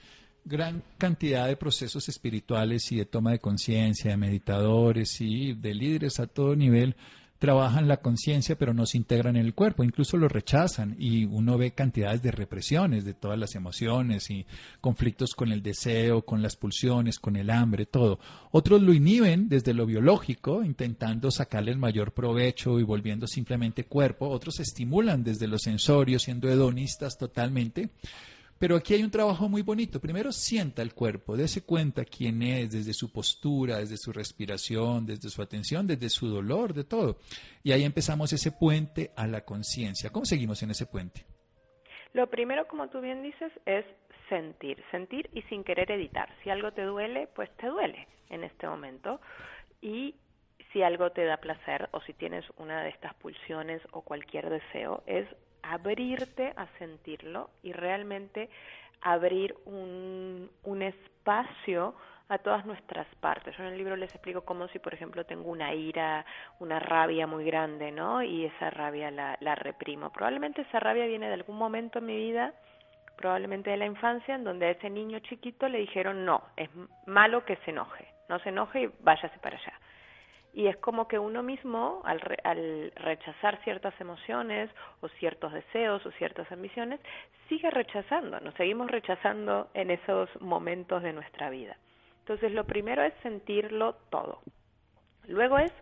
gran 0.44 0.82
cantidad 0.98 1.46
de 1.46 1.56
procesos 1.56 2.08
espirituales 2.08 2.90
y 2.92 2.98
de 2.98 3.06
toma 3.06 3.32
de 3.32 3.38
conciencia, 3.38 4.10
de 4.10 4.16
meditadores 4.16 5.20
y 5.20 5.54
de 5.54 5.74
líderes 5.74 6.20
a 6.20 6.26
todo 6.26 6.54
nivel 6.54 6.96
trabajan 7.38 7.88
la 7.88 7.98
conciencia 7.98 8.56
pero 8.56 8.74
no 8.74 8.86
se 8.86 8.98
integran 8.98 9.36
en 9.36 9.44
el 9.44 9.54
cuerpo, 9.54 9.84
incluso 9.84 10.16
lo 10.16 10.28
rechazan 10.28 10.96
y 10.98 11.24
uno 11.24 11.58
ve 11.58 11.72
cantidades 11.72 12.22
de 12.22 12.30
represiones 12.30 13.04
de 13.04 13.14
todas 13.14 13.38
las 13.38 13.54
emociones 13.54 14.30
y 14.30 14.46
conflictos 14.80 15.34
con 15.34 15.52
el 15.52 15.62
deseo, 15.62 16.22
con 16.22 16.42
las 16.42 16.56
pulsiones, 16.56 17.18
con 17.18 17.36
el 17.36 17.50
hambre, 17.50 17.86
todo. 17.86 18.18
Otros 18.50 18.82
lo 18.82 18.92
inhiben 18.92 19.48
desde 19.48 19.74
lo 19.74 19.86
biológico, 19.86 20.62
intentando 20.62 21.30
sacarle 21.30 21.72
el 21.72 21.78
mayor 21.78 22.12
provecho 22.12 22.78
y 22.78 22.82
volviendo 22.82 23.26
simplemente 23.26 23.84
cuerpo, 23.84 24.28
otros 24.28 24.60
estimulan 24.60 25.24
desde 25.24 25.46
lo 25.46 25.58
sensorio, 25.58 26.18
siendo 26.18 26.48
hedonistas 26.48 27.16
totalmente 27.18 27.90
pero 28.58 28.76
aquí 28.76 28.94
hay 28.94 29.02
un 29.02 29.10
trabajo 29.10 29.48
muy 29.48 29.62
bonito. 29.62 30.00
Primero 30.00 30.32
sienta 30.32 30.82
el 30.82 30.94
cuerpo, 30.94 31.36
dése 31.36 31.64
cuenta 31.64 32.04
quién 32.04 32.42
es, 32.42 32.72
desde 32.72 32.92
su 32.92 33.12
postura, 33.12 33.78
desde 33.78 33.96
su 33.96 34.12
respiración, 34.12 35.06
desde 35.06 35.28
su 35.28 35.42
atención, 35.42 35.86
desde 35.86 36.08
su 36.08 36.28
dolor, 36.28 36.72
de 36.72 36.84
todo. 36.84 37.18
Y 37.62 37.72
ahí 37.72 37.84
empezamos 37.84 38.32
ese 38.32 38.52
puente 38.52 39.10
a 39.16 39.26
la 39.26 39.42
conciencia. 39.42 40.10
¿Cómo 40.10 40.24
seguimos 40.24 40.62
en 40.62 40.70
ese 40.70 40.86
puente? 40.86 41.26
Lo 42.12 42.28
primero, 42.30 42.66
como 42.66 42.88
tú 42.88 43.00
bien 43.00 43.22
dices, 43.22 43.52
es 43.66 43.84
sentir, 44.28 44.82
sentir 44.90 45.28
y 45.34 45.42
sin 45.42 45.64
querer 45.64 45.90
editar. 45.90 46.28
Si 46.42 46.50
algo 46.50 46.72
te 46.72 46.82
duele, 46.82 47.28
pues 47.34 47.50
te 47.58 47.66
duele 47.66 48.08
en 48.30 48.44
este 48.44 48.66
momento. 48.66 49.20
Y 49.82 50.14
si 50.72 50.82
algo 50.82 51.10
te 51.10 51.24
da 51.24 51.36
placer 51.36 51.88
o 51.92 52.00
si 52.02 52.12
tienes 52.14 52.44
una 52.56 52.82
de 52.82 52.90
estas 52.90 53.14
pulsiones 53.14 53.82
o 53.92 54.02
cualquier 54.02 54.48
deseo, 54.50 55.02
es 55.06 55.26
abrirte 55.72 56.52
a 56.56 56.66
sentirlo 56.78 57.50
y 57.62 57.72
realmente 57.72 58.48
abrir 59.02 59.54
un, 59.66 60.50
un 60.64 60.82
espacio 60.82 61.94
a 62.28 62.38
todas 62.38 62.66
nuestras 62.66 63.06
partes. 63.20 63.56
Yo 63.56 63.64
en 63.64 63.72
el 63.72 63.78
libro 63.78 63.94
les 63.96 64.12
explico 64.12 64.40
cómo 64.40 64.66
si, 64.68 64.78
por 64.78 64.94
ejemplo, 64.94 65.24
tengo 65.24 65.48
una 65.50 65.72
ira, 65.74 66.24
una 66.58 66.80
rabia 66.80 67.26
muy 67.26 67.44
grande, 67.44 67.92
¿no? 67.92 68.22
Y 68.22 68.46
esa 68.46 68.70
rabia 68.70 69.10
la, 69.10 69.36
la 69.40 69.54
reprimo. 69.54 70.10
Probablemente 70.10 70.62
esa 70.62 70.80
rabia 70.80 71.06
viene 71.06 71.28
de 71.28 71.34
algún 71.34 71.56
momento 71.56 72.00
en 72.00 72.06
mi 72.06 72.16
vida, 72.16 72.52
probablemente 73.16 73.70
de 73.70 73.76
la 73.76 73.86
infancia, 73.86 74.34
en 74.34 74.44
donde 74.44 74.66
a 74.66 74.70
ese 74.70 74.90
niño 74.90 75.20
chiquito 75.20 75.68
le 75.68 75.78
dijeron, 75.78 76.24
no, 76.24 76.42
es 76.56 76.68
malo 77.06 77.44
que 77.44 77.56
se 77.64 77.70
enoje, 77.70 78.08
no 78.28 78.40
se 78.40 78.48
enoje 78.48 78.82
y 78.82 78.90
váyase 79.00 79.38
para 79.38 79.56
allá 79.56 79.72
y 80.56 80.68
es 80.68 80.76
como 80.78 81.06
que 81.06 81.18
uno 81.18 81.42
mismo, 81.42 82.00
al, 82.06 82.18
al, 82.42 82.90
rechazar 82.96 83.62
ciertas 83.62 83.92
emociones 84.00 84.70
o 85.02 85.08
ciertos 85.08 85.52
deseos 85.52 86.04
o 86.06 86.10
ciertas 86.12 86.50
ambiciones, 86.50 86.98
sigue 87.46 87.70
rechazando, 87.70 88.40
nos 88.40 88.54
seguimos 88.54 88.90
rechazando 88.90 89.68
en 89.74 89.90
esos 89.90 90.30
momentos 90.40 91.02
de 91.02 91.12
nuestra 91.12 91.50
vida. 91.50 91.76
Entonces, 92.20 92.52
lo 92.52 92.64
primero 92.64 93.02
es 93.02 93.12
sentirlo 93.22 93.96
todo. 94.08 94.40
Luego 95.28 95.58
es 95.58 95.72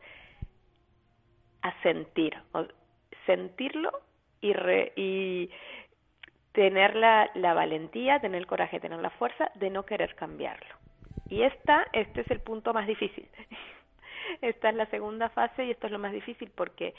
asentir, 1.63 2.35
o 2.51 2.67
sentirlo 3.27 3.93
y, 4.41 4.55
re, 4.55 4.93
y 4.97 5.51
tener 6.51 6.97
la, 6.97 7.31
la 7.37 7.55
valentía, 7.55 8.19
tener 8.19 8.41
el 8.41 8.49
coraje, 8.49 8.81
tener 8.81 8.99
la 8.99 9.11
fuerza 9.11 9.53
de 9.55 9.71
no 9.71 9.85
querer 9.85 10.17
cambiarlo. 10.17 10.75
Y 11.29 11.43
esta, 11.43 11.87
este 11.93 12.23
es 12.23 12.31
el 12.33 12.41
punto 12.41 12.75
más 12.75 12.89
difícil. 12.89 13.29
Esta 14.41 14.71
es 14.71 14.75
la 14.75 14.87
segunda 14.87 15.29
fase 15.31 15.65
y 15.65 15.71
esto 15.71 15.87
es 15.87 15.93
lo 15.93 15.99
más 15.99 16.13
difícil 16.13 16.51
porque 16.55 16.95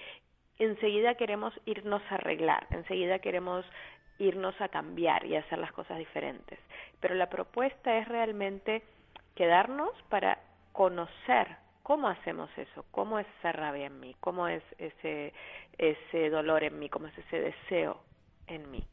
enseguida 0.59 1.15
queremos 1.15 1.53
irnos 1.65 2.01
a 2.09 2.15
arreglar, 2.15 2.67
enseguida 2.71 3.19
queremos 3.19 3.65
irnos 4.17 4.59
a 4.61 4.69
cambiar 4.69 5.25
y 5.25 5.35
hacer 5.35 5.59
las 5.59 5.71
cosas 5.71 5.97
diferentes. 5.97 6.59
Pero 6.99 7.15
la 7.15 7.29
propuesta 7.29 7.97
es 7.97 8.07
realmente 8.07 8.83
quedarnos 9.35 9.91
para 10.09 10.39
conocer 10.71 11.57
cómo 11.83 12.07
hacemos 12.07 12.49
eso, 12.57 12.85
cómo 12.91 13.19
es 13.19 13.27
esa 13.39 13.51
rabia 13.51 13.87
en 13.87 13.99
mí, 13.99 14.15
cómo 14.19 14.47
es 14.47 14.63
ese, 14.77 15.33
ese 15.77 16.29
dolor 16.29 16.63
en 16.63 16.79
mí, 16.79 16.89
cómo 16.89 17.07
es 17.07 17.17
ese 17.17 17.39
deseo 17.41 18.01
en 18.47 18.71
mí. 18.71 18.83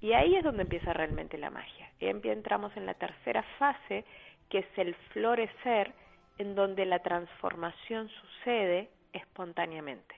Y 0.00 0.12
ahí 0.12 0.36
es 0.36 0.44
donde 0.44 0.62
empieza 0.62 0.92
realmente 0.92 1.36
la 1.38 1.50
magia. 1.50 1.90
Y 1.98 2.06
entramos 2.06 2.74
en 2.76 2.86
la 2.86 2.94
tercera 2.94 3.42
fase, 3.58 4.04
que 4.48 4.58
es 4.58 4.78
el 4.78 4.94
florecer, 5.12 5.92
en 6.40 6.54
donde 6.54 6.86
la 6.86 7.00
transformación 7.00 8.08
sucede 8.08 8.88
espontáneamente. 9.12 10.14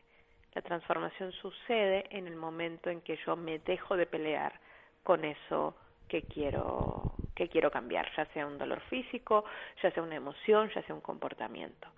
La 0.55 0.63
transformación 0.63 1.33
sucede 1.33 2.05
en 2.11 2.29
el 2.29 2.37
momento 2.37 2.91
en 2.91 3.01
que 3.01 3.19
yo 3.27 3.35
me 3.35 3.59
dejo 3.59 3.97
de 3.97 4.07
pelear 4.07 4.53
con 5.03 5.25
eso 5.25 5.75
que 6.07 6.23
quiero 6.23 7.15
que 7.35 7.49
quiero 7.49 7.73
cambiar, 7.73 8.07
ya 8.15 8.27
sea 8.27 8.47
un 8.47 8.57
dolor 8.57 8.81
físico, 8.83 9.45
ya 9.83 9.91
sea 9.91 10.03
una 10.03 10.15
emoción, 10.15 10.71
ya 10.73 10.83
sea 10.83 10.95
un 10.95 11.01
comportamiento. 11.01 11.89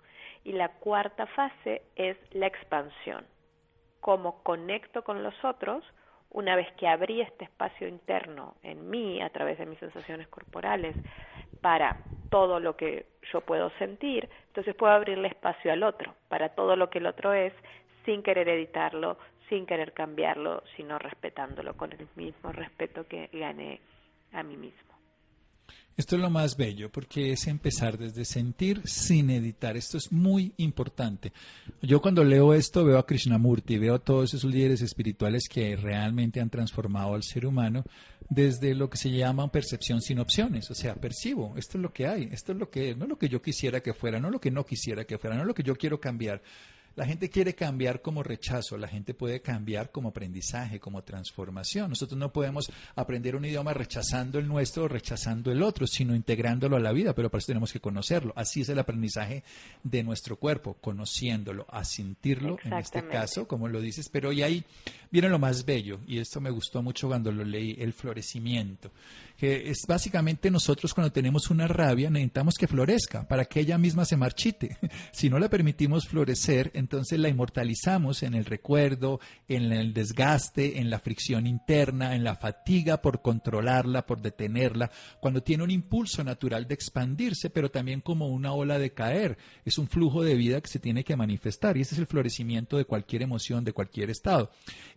Y 0.43 0.53
la 0.53 0.69
cuarta 0.69 1.27
fase 1.27 1.83
es 1.95 2.17
la 2.31 2.47
expansión. 2.47 3.27
Cómo 3.99 4.41
conecto 4.41 5.03
con 5.03 5.21
los 5.21 5.35
otros 5.45 5.83
una 6.31 6.55
vez 6.55 6.71
que 6.77 6.87
abrí 6.87 7.21
este 7.21 7.43
espacio 7.43 7.87
interno 7.87 8.55
en 8.63 8.89
mí 8.89 9.21
a 9.21 9.29
través 9.29 9.59
de 9.59 9.67
mis 9.67 9.77
sensaciones 9.77 10.27
corporales 10.29 10.95
para 11.65 11.97
todo 12.29 12.59
lo 12.59 12.77
que 12.77 13.07
yo 13.33 13.41
puedo 13.41 13.71
sentir, 13.79 14.29
entonces 14.49 14.75
puedo 14.75 14.93
abrirle 14.93 15.29
espacio 15.29 15.73
al 15.73 15.81
otro, 15.81 16.13
para 16.29 16.49
todo 16.49 16.75
lo 16.75 16.91
que 16.91 16.99
el 16.99 17.07
otro 17.07 17.33
es, 17.33 17.53
sin 18.05 18.21
querer 18.21 18.47
editarlo, 18.49 19.17
sin 19.49 19.65
querer 19.65 19.91
cambiarlo, 19.93 20.61
sino 20.77 20.99
respetándolo 20.99 21.75
con 21.75 21.91
el 21.91 22.07
mismo 22.13 22.51
respeto 22.51 23.07
que 23.07 23.31
gané 23.33 23.81
a 24.31 24.43
mí 24.43 24.57
mismo. 24.57 24.94
Esto 25.97 26.17
es 26.17 26.21
lo 26.21 26.29
más 26.29 26.57
bello, 26.57 26.91
porque 26.91 27.31
es 27.31 27.47
empezar 27.47 27.97
desde 27.97 28.25
sentir 28.25 28.81
sin 28.83 29.29
editar. 29.29 29.77
Esto 29.77 29.97
es 29.97 30.11
muy 30.11 30.53
importante. 30.57 31.31
Yo 31.81 32.01
cuando 32.01 32.25
leo 32.25 32.53
esto 32.53 32.83
veo 32.83 32.97
a 32.97 33.05
Krishnamurti, 33.05 33.77
veo 33.77 33.95
a 33.95 33.99
todos 33.99 34.33
esos 34.33 34.51
líderes 34.51 34.81
espirituales 34.81 35.47
que 35.49 35.77
realmente 35.77 36.41
han 36.41 36.49
transformado 36.49 37.15
al 37.15 37.23
ser 37.23 37.45
humano 37.45 37.85
desde 38.29 38.75
lo 38.75 38.89
que 38.89 38.97
se 38.97 39.09
llama 39.09 39.49
percepción 39.49 40.01
sin 40.01 40.19
opciones. 40.19 40.69
O 40.69 40.75
sea, 40.75 40.95
percibo, 40.95 41.53
esto 41.55 41.77
es 41.77 41.81
lo 41.81 41.93
que 41.93 42.07
hay, 42.07 42.27
esto 42.29 42.51
es 42.51 42.57
lo 42.57 42.69
que 42.69 42.91
es, 42.91 42.97
no 42.97 43.07
lo 43.07 43.17
que 43.17 43.29
yo 43.29 43.41
quisiera 43.41 43.79
que 43.79 43.93
fuera, 43.93 44.19
no 44.19 44.29
lo 44.29 44.41
que 44.41 44.51
no 44.51 44.65
quisiera 44.65 45.05
que 45.05 45.17
fuera, 45.17 45.37
no 45.37 45.45
lo 45.45 45.53
que 45.53 45.63
yo 45.63 45.77
quiero 45.77 46.01
cambiar. 46.01 46.41
La 46.95 47.05
gente 47.05 47.29
quiere 47.29 47.53
cambiar 47.53 48.01
como 48.01 48.23
rechazo, 48.23 48.77
la 48.77 48.87
gente 48.87 49.13
puede 49.13 49.41
cambiar 49.41 49.91
como 49.91 50.09
aprendizaje, 50.09 50.79
como 50.79 51.03
transformación. 51.03 51.89
Nosotros 51.89 52.17
no 52.17 52.31
podemos 52.31 52.71
aprender 52.95 53.35
un 53.35 53.43
idioma 53.43 53.73
rechazando 53.73 54.39
el 54.39 54.47
nuestro 54.47 54.85
o 54.85 54.87
rechazando 54.87 55.51
el 55.51 55.61
otro, 55.61 55.87
sino 55.87 56.15
integrándolo 56.15 56.77
a 56.77 56.79
la 56.79 56.93
vida, 56.93 57.13
pero 57.13 57.29
para 57.29 57.39
eso 57.39 57.47
tenemos 57.47 57.73
que 57.73 57.81
conocerlo. 57.81 58.31
Así 58.37 58.61
es 58.61 58.69
el 58.69 58.79
aprendizaje 58.79 59.43
de 59.83 60.03
nuestro 60.03 60.37
cuerpo, 60.37 60.75
conociéndolo, 60.75 61.65
a 61.69 61.83
sentirlo, 61.83 62.57
en 62.63 62.73
este 62.73 63.05
caso, 63.07 63.45
como 63.45 63.67
lo 63.67 63.81
dices, 63.81 64.07
pero 64.09 64.31
y 64.31 64.43
ahí 64.43 64.63
viene 65.15 65.29
lo 65.29 65.39
más 65.39 65.63
bello, 65.63 66.01
y 66.05 66.19
esto 66.19 66.41
me 66.41 66.49
gustó 66.49 66.83
mucho 66.83 67.07
cuando 67.07 67.31
lo 67.31 67.45
leí, 67.45 67.77
el 67.79 67.93
florecimiento 67.93 68.91
que 69.37 69.69
es 69.69 69.79
básicamente 69.87 70.49
nosotros 70.49 70.93
cuando 70.93 71.11
tenemos 71.11 71.49
una 71.49 71.67
rabia 71.67 72.09
necesitamos 72.09 72.55
que 72.55 72.67
florezca 72.67 73.27
para 73.27 73.45
que 73.45 73.59
ella 73.59 73.77
misma 73.77 74.05
se 74.05 74.17
marchite. 74.17 74.77
Si 75.11 75.29
no 75.29 75.39
la 75.39 75.49
permitimos 75.49 76.07
florecer, 76.07 76.71
entonces 76.73 77.19
la 77.19 77.29
inmortalizamos 77.29 78.23
en 78.23 78.33
el 78.33 78.45
recuerdo, 78.45 79.19
en 79.47 79.71
el 79.71 79.93
desgaste, 79.93 80.79
en 80.79 80.89
la 80.89 80.99
fricción 80.99 81.47
interna, 81.47 82.15
en 82.15 82.23
la 82.23 82.35
fatiga 82.35 83.01
por 83.01 83.21
controlarla, 83.21 84.05
por 84.05 84.21
detenerla, 84.21 84.91
cuando 85.19 85.41
tiene 85.41 85.63
un 85.63 85.71
impulso 85.71 86.23
natural 86.23 86.67
de 86.67 86.73
expandirse, 86.73 87.49
pero 87.49 87.71
también 87.71 88.01
como 88.01 88.27
una 88.27 88.53
ola 88.53 88.77
de 88.77 88.93
caer. 88.93 89.37
Es 89.63 89.77
un 89.77 89.87
flujo 89.87 90.23
de 90.23 90.35
vida 90.35 90.61
que 90.61 90.69
se 90.69 90.79
tiene 90.79 91.03
que 91.03 91.15
manifestar 91.15 91.77
y 91.77 91.81
ese 91.81 91.95
es 91.95 91.99
el 91.99 92.07
florecimiento 92.07 92.77
de 92.77 92.85
cualquier 92.85 93.21
emoción, 93.21 93.63
de 93.63 93.73
cualquier 93.73 94.09
estado. 94.09 94.51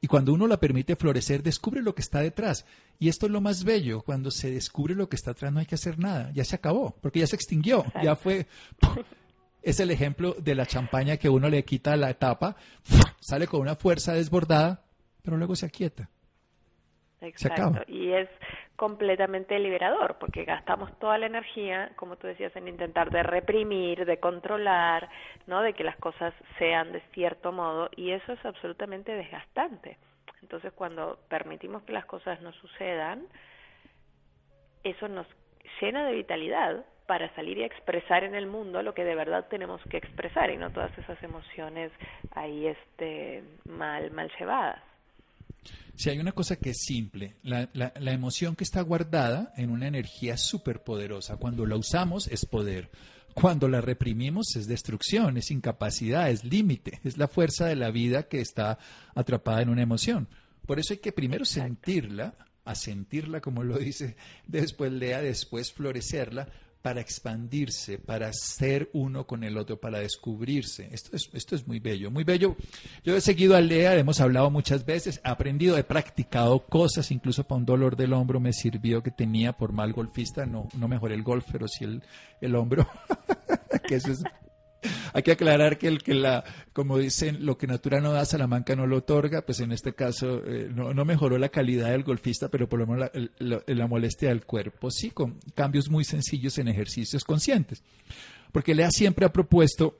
Cuando 0.09 0.33
uno 0.33 0.47
la 0.47 0.59
permite 0.59 0.97
florecer, 0.97 1.43
descubre 1.43 1.83
lo 1.83 1.95
que 1.95 2.03
está 2.03 2.21
detrás. 2.21 2.67
Y 2.99 3.09
esto 3.09 3.27
es 3.27 3.33
lo 3.33 3.41
más 3.41 3.65
bello, 3.65 4.03
cuando 4.03 4.31
se 4.31 4.51
descubre 4.51 4.95
lo 4.95 5.09
que 5.09 5.17
está 5.17 5.31
atrás 5.31 5.53
no 5.53 5.61
hay 5.61 5.67
que 5.67 5.77
hacer 5.77 5.99
nada, 5.99 6.33
ya 6.35 6.45
se 6.45 6.57
acabó, 6.57 6.97
porque 7.01 7.21
ya 7.21 7.27
se 7.27 7.37
extinguió, 7.37 7.85
ya 8.03 8.17
fue... 8.17 8.47
Es 9.61 9.81
el 9.81 9.91
ejemplo 9.91 10.35
de 10.39 10.55
la 10.55 10.67
champaña 10.67 11.17
que 11.17 11.29
uno 11.29 11.49
le 11.51 11.65
quita 11.65 11.97
la 11.97 12.15
tapa, 12.15 12.57
sale 13.21 13.47
con 13.47 13.61
una 13.61 13.75
fuerza 13.75 14.15
desbordada, 14.15 14.85
pero 15.23 15.37
luego 15.37 15.57
se 15.57 15.67
aquieta. 15.67 16.09
Exacto. 17.21 17.75
Y 17.89 18.13
es 18.13 18.29
completamente 18.79 19.59
liberador, 19.59 20.19
porque 20.21 20.45
gastamos 20.45 20.97
toda 21.01 21.19
la 21.19 21.27
energía, 21.27 21.91
como 21.97 22.15
tú 22.15 22.29
decías, 22.29 22.55
en 22.55 22.69
intentar 22.69 23.11
de 23.11 23.25
reprimir, 23.25 24.07
de 24.07 24.21
controlar, 24.21 25.09
¿no? 25.49 25.63
De 25.63 25.73
que 25.73 25.83
las 25.83 25.97
cosas 25.97 26.33
sean 26.61 26.93
de 26.93 27.01
cierto 27.13 27.51
modo, 27.51 27.91
y 27.97 28.13
eso 28.13 28.33
es 28.33 28.45
absolutamente 28.45 29.11
desgastante. 29.13 29.99
Entonces, 30.43 30.73
cuando 30.73 31.19
permitimos 31.29 31.83
que 31.83 31.93
las 31.93 32.07
cosas 32.07 32.41
no 32.41 32.53
sucedan, 32.53 33.27
eso 34.85 35.09
nos 35.09 35.27
llena 35.81 36.07
de 36.07 36.13
vitalidad 36.13 36.85
para 37.09 37.35
salir 37.35 37.59
y 37.59 37.65
expresar 37.65 38.23
en 38.23 38.37
el 38.37 38.47
mundo 38.47 38.81
lo 38.85 38.95
que 38.95 39.03
de 39.03 39.17
verdad 39.17 39.49
tenemos 39.51 39.83
que 39.91 39.97
expresar 39.97 40.51
y 40.51 40.57
no 40.57 40.71
todas 40.71 40.97
esas 40.97 41.21
emociones 41.25 41.91
ahí 42.33 42.69
este 42.69 43.43
mal 43.67 44.13
mal 44.13 44.31
llevadas. 44.39 44.88
Si 45.95 46.11
hay 46.11 46.19
una 46.21 46.33
cosa 46.33 46.57
que 46.57 46.71
es 46.71 46.83
simple, 46.83 47.37
la, 47.43 47.69
la, 47.73 47.93
la 47.99 48.13
emoción 48.13 48.55
que 48.55 48.65
está 48.65 48.81
guardada 48.83 49.53
en 49.57 49.71
una 49.71 49.89
energía 49.89 50.37
súper 50.37 50.85
poderosa, 50.85 51.37
cuando 51.37 51.67
la 51.67 51.77
usamos 51.77 52.29
es 52.29 52.47
poder. 52.47 52.91
Cuando 53.35 53.69
la 53.69 53.81
reprimimos 53.81 54.57
es 54.57 54.67
destrucción, 54.67 55.37
es 55.37 55.51
incapacidad, 55.51 56.31
es 56.31 56.45
límite, 56.45 57.01
es 57.05 57.19
la 57.19 57.29
fuerza 57.29 57.67
de 57.67 57.77
la 57.77 57.91
vida 57.91 58.25
que 58.25 58.41
está 58.41 58.79
atrapada 59.15 59.63
en 59.63 59.69
una 59.69 59.83
emoción. 59.83 60.29
Por 60.67 60.79
eso 60.79 60.93
hay 60.93 60.99
que 60.99 61.13
primero 61.13 61.45
sentirla, 61.45 62.35
a 62.65 62.75
sentirla 62.75 63.41
como 63.41 63.63
lo 63.63 63.79
dice, 63.79 64.17
después 64.47 64.93
lea, 64.93 65.23
después 65.23 65.73
florecerla, 65.73 66.49
para 66.89 67.03
expandirse, 67.03 67.99
para 67.99 68.31
ser 68.33 68.89
uno 68.95 69.27
con 69.27 69.45
el 69.45 69.59
otro, 69.59 69.79
para 69.79 69.99
descubrirse. 69.99 70.89
Esto 70.91 71.15
es, 71.15 71.29
esto 71.35 71.55
es 71.55 71.67
muy 71.67 71.81
bello, 71.81 72.11
muy 72.11 72.25
bello. 72.25 72.57
Yo 73.05 73.15
he 73.15 73.21
seguido 73.21 73.55
a 73.57 73.61
Lea, 73.61 73.95
hemos 73.97 74.23
hablado 74.23 74.51
muchas 74.51 74.87
veces, 74.87 75.21
he 75.23 75.29
aprendido, 75.29 75.77
he 75.77 75.85
practicado 75.85 76.61
cosas, 76.61 77.11
incluso 77.11 77.45
para 77.45 77.59
un 77.59 77.67
dolor 77.67 77.95
del 77.95 78.15
hombro 78.15 78.41
me 78.41 78.55
sirvió 78.55 79.03
que 79.03 79.11
tenía 79.11 79.53
por 79.53 79.71
mal 79.71 79.93
golfista, 79.93 80.47
no, 80.47 80.67
no 80.79 80.89
mejoré 80.89 81.15
el 81.15 81.23
golf, 81.23 81.45
pero 81.53 81.69
sí 81.69 81.85
el, 81.85 82.03
el 82.41 82.57
hombro, 82.57 82.89
que 83.87 83.97
eso 83.97 84.11
es 84.11 84.23
hay 85.13 85.23
que 85.23 85.33
aclarar 85.33 85.79
que 85.79 85.89
el 85.89 86.03
que 86.03 86.15
la, 86.15 86.45
como 86.73 86.99
dicen, 86.99 87.45
lo 87.45 87.59
que 87.59 87.67
Natura 87.67 88.01
no 88.01 88.13
da, 88.13 88.25
Salamanca 88.25 88.77
no 88.77 88.87
lo 88.87 88.99
otorga, 88.99 89.43
pues 89.43 89.61
en 89.61 89.73
este 89.73 89.95
caso 89.95 90.43
eh, 90.45 90.71
no, 90.73 91.05
mejoró 91.05 91.39
la 91.39 91.49
calidad 91.49 91.91
del 91.91 92.05
golfista, 92.05 92.49
pero 92.49 92.69
por 92.69 92.81
lo 92.81 92.87
menos 92.87 93.11
la, 93.39 93.63
la, 93.67 93.87
molestia 93.87 94.29
del 94.29 94.45
cuerpo, 94.45 94.91
sí, 94.91 95.11
con 95.11 95.39
cambios 95.55 95.91
muy 95.91 96.05
sencillos 96.05 96.59
en 96.59 96.69
ejercicios 96.69 97.25
conscientes. 97.25 97.83
Porque 98.53 98.75
Lea 98.75 98.91
siempre 98.91 99.27
ha 99.27 99.33
propuesto 99.33 99.99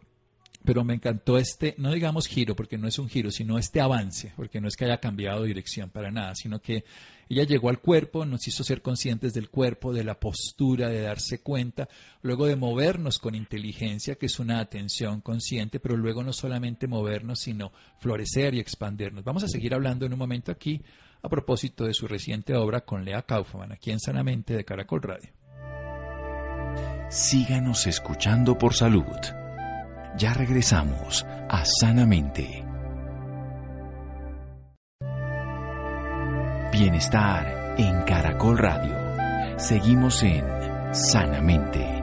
pero 0.69 0.85
me 0.85 0.93
encantó 0.93 1.39
este, 1.39 1.75
no 1.79 1.93
digamos 1.93 2.27
giro, 2.27 2.55
porque 2.55 2.77
no 2.77 2.89
es 2.89 2.99
un 2.99 3.09
giro, 3.09 3.31
sino 3.31 3.57
este 3.57 3.81
avance, 3.81 4.35
porque 4.37 4.61
no 4.61 4.69
es 4.69 4.77
que 4.77 4.85
haya 4.85 5.01
cambiado 5.01 5.45
dirección 5.45 5.89
para 5.89 6.11
nada, 6.11 6.35
sino 6.35 6.61
que 6.61 6.85
ella 7.31 7.45
llegó 7.45 7.71
al 7.71 7.81
cuerpo, 7.81 8.27
nos 8.27 8.47
hizo 8.47 8.63
ser 8.65 8.83
conscientes 8.83 9.33
del 9.33 9.49
cuerpo, 9.49 9.95
de 9.95 10.05
la 10.05 10.21
postura, 10.21 10.91
de 10.91 11.01
darse 11.01 11.41
cuenta, 11.41 11.89
luego 12.21 12.45
de 12.45 12.57
movernos 12.57 13.19
con 13.19 13.35
inteligencia, 13.35 14.17
que 14.17 14.27
es 14.27 14.39
una 14.39 14.61
atención 14.61 15.23
consciente, 15.23 15.81
pero 15.81 15.97
luego 15.97 16.23
no 16.23 16.35
solamente 16.35 16.87
movernos, 16.87 17.41
sino 17.41 17.73
florecer 17.99 18.53
y 18.53 18.61
expandirnos. 18.61 19.25
Vamos 19.25 19.45
a 19.45 19.49
seguir 19.49 19.73
hablando 19.73 20.05
en 20.05 20.13
un 20.13 20.19
momento 20.19 20.53
aquí 20.53 20.83
a 21.23 21.31
propósito 21.31 21.87
de 21.87 21.95
su 21.95 22.07
reciente 22.07 22.55
obra 22.55 22.83
con 22.83 23.07
Lea 23.07 23.23
Kaufman, 23.23 23.73
aquí 23.73 23.91
en 23.91 24.01
Sanamente 24.01 24.55
de 24.55 24.67
Caracol 24.67 25.01
Radio. 25.01 25.31
Síganos 27.09 27.87
escuchando 27.87 28.59
por 28.59 28.75
salud. 28.75 29.17
Ya 30.19 30.35
regresamos 30.35 31.25
a 31.49 31.63
Sanamente. 31.65 32.65
Bienestar 36.73 37.77
en 37.79 38.03
Caracol 38.03 38.59
Radio. 38.59 38.97
Seguimos 39.61 40.21
en 40.25 40.45
Sanamente. 40.93 42.03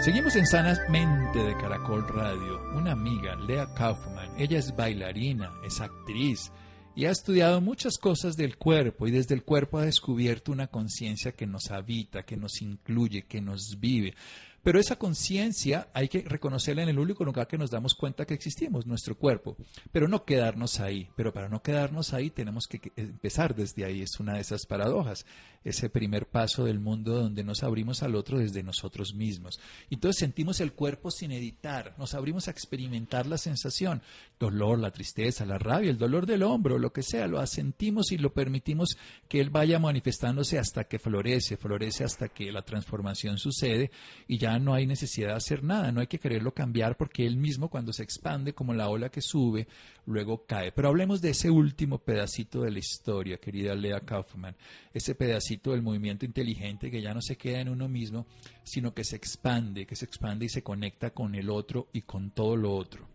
Seguimos 0.00 0.34
en 0.36 0.46
Sanamente 0.46 1.38
de 1.38 1.54
Caracol 1.58 2.08
Radio. 2.08 2.62
Una 2.74 2.92
amiga, 2.92 3.36
Lea 3.36 3.66
Kaufman, 3.74 4.30
ella 4.38 4.58
es 4.58 4.74
bailarina, 4.74 5.50
es 5.66 5.82
actriz, 5.82 6.50
y 6.94 7.04
ha 7.04 7.10
estudiado 7.10 7.60
muchas 7.60 7.98
cosas 7.98 8.36
del 8.36 8.56
cuerpo 8.56 9.06
y 9.06 9.10
desde 9.10 9.34
el 9.34 9.42
cuerpo 9.42 9.78
ha 9.78 9.84
descubierto 9.84 10.52
una 10.52 10.66
conciencia 10.66 11.32
que 11.32 11.46
nos 11.46 11.70
habita, 11.70 12.24
que 12.24 12.36
nos 12.36 12.60
incluye, 12.62 13.22
que 13.22 13.40
nos 13.40 13.78
vive. 13.78 14.14
Pero 14.62 14.78
esa 14.78 14.96
conciencia 14.96 15.88
hay 15.94 16.08
que 16.08 16.20
reconocerla 16.20 16.82
en 16.82 16.90
el 16.90 16.98
único 16.98 17.24
lugar 17.24 17.46
que 17.46 17.56
nos 17.56 17.70
damos 17.70 17.94
cuenta 17.94 18.26
que 18.26 18.34
existimos, 18.34 18.86
nuestro 18.86 19.16
cuerpo. 19.16 19.56
Pero 19.90 20.06
no 20.06 20.24
quedarnos 20.24 20.80
ahí. 20.80 21.08
Pero 21.16 21.32
para 21.32 21.48
no 21.48 21.62
quedarnos 21.62 22.12
ahí 22.12 22.30
tenemos 22.30 22.66
que 22.66 22.92
empezar 22.96 23.54
desde 23.54 23.84
ahí. 23.84 24.02
Es 24.02 24.20
una 24.20 24.34
de 24.34 24.40
esas 24.40 24.66
paradojas. 24.66 25.24
Ese 25.64 25.90
primer 25.90 26.26
paso 26.26 26.64
del 26.64 26.78
mundo 26.78 27.14
donde 27.14 27.44
nos 27.44 27.62
abrimos 27.62 28.02
al 28.02 28.14
otro 28.14 28.38
desde 28.38 28.62
nosotros 28.62 29.14
mismos. 29.14 29.60
Entonces 29.90 30.20
sentimos 30.20 30.60
el 30.60 30.72
cuerpo 30.72 31.10
sin 31.10 31.32
editar. 31.32 31.94
Nos 31.98 32.14
abrimos 32.14 32.48
a 32.48 32.50
experimentar 32.50 33.26
la 33.26 33.38
sensación. 33.38 34.02
Dolor, 34.38 34.78
la 34.78 34.90
tristeza, 34.90 35.46
la 35.46 35.58
rabia, 35.58 35.90
el 35.90 35.98
dolor 35.98 36.26
del 36.26 36.42
hombro, 36.42 36.78
lo 36.78 36.92
que 36.92 37.02
sea. 37.02 37.26
Lo 37.26 37.40
asentimos 37.40 38.12
y 38.12 38.18
lo 38.18 38.32
permitimos 38.34 38.96
que 39.28 39.40
él 39.40 39.48
vaya 39.50 39.78
manifestándose 39.78 40.58
hasta 40.58 40.84
que 40.84 40.98
florece. 40.98 41.56
Florece 41.56 42.04
hasta 42.04 42.28
que 42.28 42.52
la 42.52 42.62
transformación 42.62 43.38
sucede 43.38 43.90
y 44.28 44.38
ya 44.38 44.49
no 44.58 44.74
hay 44.74 44.86
necesidad 44.86 45.28
de 45.28 45.34
hacer 45.34 45.62
nada, 45.62 45.92
no 45.92 46.00
hay 46.00 46.06
que 46.06 46.18
quererlo 46.18 46.52
cambiar 46.52 46.96
porque 46.96 47.26
él 47.26 47.36
mismo 47.36 47.68
cuando 47.68 47.92
se 47.92 48.02
expande 48.02 48.52
como 48.52 48.74
la 48.74 48.88
ola 48.88 49.10
que 49.10 49.20
sube, 49.20 49.66
luego 50.06 50.44
cae. 50.46 50.72
Pero 50.72 50.88
hablemos 50.88 51.20
de 51.20 51.30
ese 51.30 51.50
último 51.50 51.98
pedacito 51.98 52.62
de 52.62 52.70
la 52.70 52.78
historia, 52.78 53.38
querida 53.38 53.74
Lea 53.74 54.00
Kaufman, 54.00 54.56
ese 54.92 55.14
pedacito 55.14 55.72
del 55.72 55.82
movimiento 55.82 56.24
inteligente 56.24 56.90
que 56.90 57.02
ya 57.02 57.14
no 57.14 57.22
se 57.22 57.36
queda 57.36 57.60
en 57.60 57.68
uno 57.68 57.88
mismo, 57.88 58.26
sino 58.62 58.92
que 58.92 59.04
se 59.04 59.16
expande, 59.16 59.86
que 59.86 59.96
se 59.96 60.04
expande 60.04 60.46
y 60.46 60.48
se 60.48 60.62
conecta 60.62 61.10
con 61.10 61.34
el 61.34 61.50
otro 61.50 61.88
y 61.92 62.02
con 62.02 62.30
todo 62.30 62.56
lo 62.56 62.72
otro. 62.72 63.06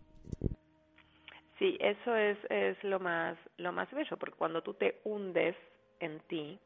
Sí, 1.58 1.76
eso 1.80 2.14
es, 2.14 2.36
es 2.50 2.82
lo 2.84 3.00
más 3.00 3.38
lo 3.56 3.72
más 3.72 3.90
bello, 3.90 4.16
porque 4.18 4.36
cuando 4.36 4.62
tú 4.62 4.74
te 4.74 5.00
hundes 5.04 5.56
en 6.00 6.20
ti, 6.28 6.58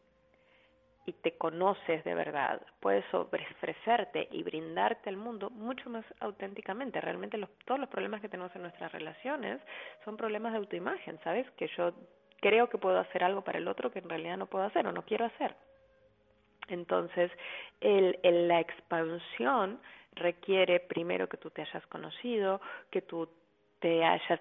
y 1.07 1.12
te 1.12 1.33
conoces 1.33 2.04
de 2.04 2.14
verdad, 2.14 2.61
puedes 2.80 3.04
ofrecerte 3.12 4.28
y 4.30 4.42
brindarte 4.42 5.09
al 5.09 5.16
mundo 5.16 5.50
mucho 5.50 5.88
más 5.88 6.04
auténticamente. 6.21 7.00
Realmente 7.00 7.38
los, 7.38 7.50
todos 7.64 7.80
los 7.80 7.88
problemas 7.88 8.21
que 8.21 8.28
tenemos 8.28 8.54
en 8.54 8.62
nuestras 8.62 8.92
relaciones 8.92 9.61
son 10.04 10.16
problemas 10.16 10.52
de 10.52 10.59
autoimagen, 10.59 11.19
¿sabes? 11.25 11.50
Que 11.52 11.69
yo 11.76 11.92
creo 12.40 12.69
que 12.69 12.78
puedo 12.78 12.99
hacer 12.99 13.25
algo 13.25 13.42
para 13.42 13.59
el 13.59 13.69
otro 13.69 13.90
que 13.90 14.00
en 14.00 14.09
realidad 14.09 14.37
no 14.37 14.47
puedo 14.47 14.64
hacer 14.64 14.87
o 14.87 14.92
no 14.92 15.02
quiero 15.02 15.25
hacer. 15.25 15.54
Entonces, 16.69 17.30
el, 17.80 18.19
el, 18.23 18.47
la 18.47 18.61
expansión 18.61 19.80
requiere 20.12 20.80
primero 20.80 21.28
que 21.28 21.37
tú 21.37 21.50
te 21.50 21.62
hayas 21.62 21.87
conocido, 21.87 22.61
que 22.90 23.02
tú 23.02 23.28
te 23.80 24.04
hayas 24.04 24.40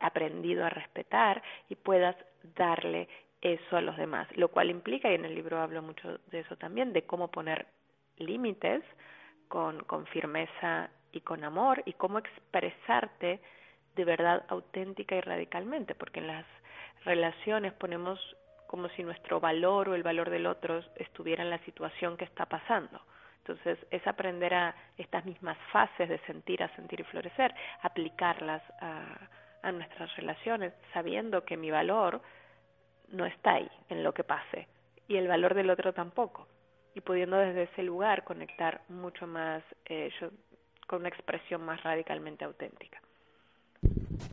aprendido 0.00 0.64
a 0.64 0.70
respetar 0.70 1.42
y 1.68 1.76
puedas 1.76 2.16
darle 2.56 3.08
eso 3.40 3.76
a 3.76 3.80
los 3.80 3.96
demás, 3.96 4.28
lo 4.36 4.48
cual 4.48 4.70
implica, 4.70 5.10
y 5.10 5.14
en 5.14 5.24
el 5.24 5.34
libro 5.34 5.60
hablo 5.60 5.82
mucho 5.82 6.18
de 6.30 6.40
eso 6.40 6.56
también, 6.56 6.92
de 6.92 7.02
cómo 7.02 7.28
poner 7.28 7.66
límites 8.18 8.82
con, 9.48 9.82
con 9.84 10.06
firmeza 10.06 10.90
y 11.12 11.20
con 11.22 11.44
amor 11.44 11.82
y 11.86 11.94
cómo 11.94 12.18
expresarte 12.18 13.40
de 13.96 14.04
verdad 14.04 14.44
auténtica 14.48 15.16
y 15.16 15.20
radicalmente, 15.20 15.94
porque 15.94 16.20
en 16.20 16.28
las 16.28 16.46
relaciones 17.04 17.72
ponemos 17.72 18.18
como 18.66 18.88
si 18.90 19.02
nuestro 19.02 19.40
valor 19.40 19.88
o 19.88 19.94
el 19.94 20.02
valor 20.02 20.30
del 20.30 20.46
otro 20.46 20.80
estuviera 20.96 21.42
en 21.42 21.50
la 21.50 21.58
situación 21.64 22.16
que 22.16 22.24
está 22.24 22.46
pasando. 22.46 23.00
Entonces, 23.38 23.78
es 23.90 24.06
aprender 24.06 24.54
a 24.54 24.76
estas 24.96 25.24
mismas 25.24 25.58
fases 25.72 26.08
de 26.08 26.18
sentir, 26.20 26.62
a 26.62 26.74
sentir 26.76 27.00
y 27.00 27.04
florecer, 27.04 27.52
aplicarlas 27.82 28.62
a, 28.80 29.28
a 29.62 29.72
nuestras 29.72 30.14
relaciones, 30.16 30.72
sabiendo 30.92 31.44
que 31.44 31.56
mi 31.56 31.70
valor 31.70 32.20
no 33.10 33.26
está 33.26 33.54
ahí 33.54 33.70
en 33.88 34.02
lo 34.02 34.12
que 34.14 34.24
pase. 34.24 34.68
Y 35.08 35.16
el 35.16 35.28
valor 35.28 35.54
del 35.54 35.70
otro 35.70 35.92
tampoco. 35.92 36.46
Y 36.94 37.00
pudiendo 37.00 37.36
desde 37.36 37.64
ese 37.64 37.82
lugar 37.82 38.24
conectar 38.24 38.82
mucho 38.88 39.26
más 39.26 39.62
eh, 39.86 40.10
con 40.86 41.00
una 41.00 41.08
expresión 41.08 41.62
más 41.62 41.82
radicalmente 41.82 42.44
auténtica 42.44 43.00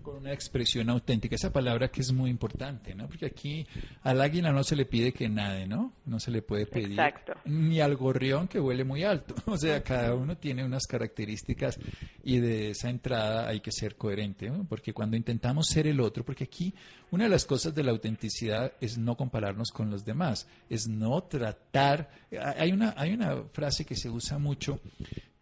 con 0.01 0.17
una 0.17 0.33
expresión 0.33 0.89
auténtica, 0.89 1.35
esa 1.35 1.51
palabra 1.51 1.89
que 1.89 2.01
es 2.01 2.11
muy 2.11 2.29
importante, 2.29 2.95
¿no? 2.95 3.07
Porque 3.07 3.25
aquí 3.25 3.65
al 4.03 4.21
águila 4.21 4.51
no 4.51 4.63
se 4.63 4.75
le 4.75 4.85
pide 4.85 5.11
que 5.11 5.29
nade, 5.29 5.67
¿no? 5.67 5.93
No 6.05 6.19
se 6.19 6.31
le 6.31 6.41
puede 6.41 6.65
pedir 6.65 6.99
ni 7.45 7.79
al 7.79 7.95
gorrión 7.95 8.47
que 8.47 8.59
huele 8.59 8.83
muy 8.83 9.03
alto. 9.03 9.35
O 9.57 9.57
sea, 9.57 9.81
cada 9.81 10.13
uno 10.13 10.37
tiene 10.37 10.63
unas 10.63 10.85
características 10.85 11.79
y 12.23 12.39
de 12.39 12.71
esa 12.71 12.89
entrada 12.89 13.47
hay 13.47 13.59
que 13.59 13.71
ser 13.71 13.95
coherente, 13.95 14.49
¿no? 14.49 14.65
Porque 14.65 14.93
cuando 14.93 15.17
intentamos 15.17 15.67
ser 15.67 15.87
el 15.87 15.99
otro, 15.99 16.23
porque 16.23 16.43
aquí 16.43 16.73
una 17.09 17.23
de 17.23 17.29
las 17.29 17.45
cosas 17.45 17.73
de 17.73 17.83
la 17.83 17.91
autenticidad 17.91 18.73
es 18.81 18.97
no 18.97 19.15
compararnos 19.15 19.71
con 19.71 19.89
los 19.89 20.05
demás, 20.05 20.47
es 20.69 20.87
no 20.87 21.23
tratar, 21.23 22.09
hay 22.55 22.71
una 22.71 22.93
hay 22.97 23.13
una 23.13 23.43
frase 23.51 23.85
que 23.85 23.95
se 23.95 24.09
usa 24.09 24.37
mucho 24.37 24.79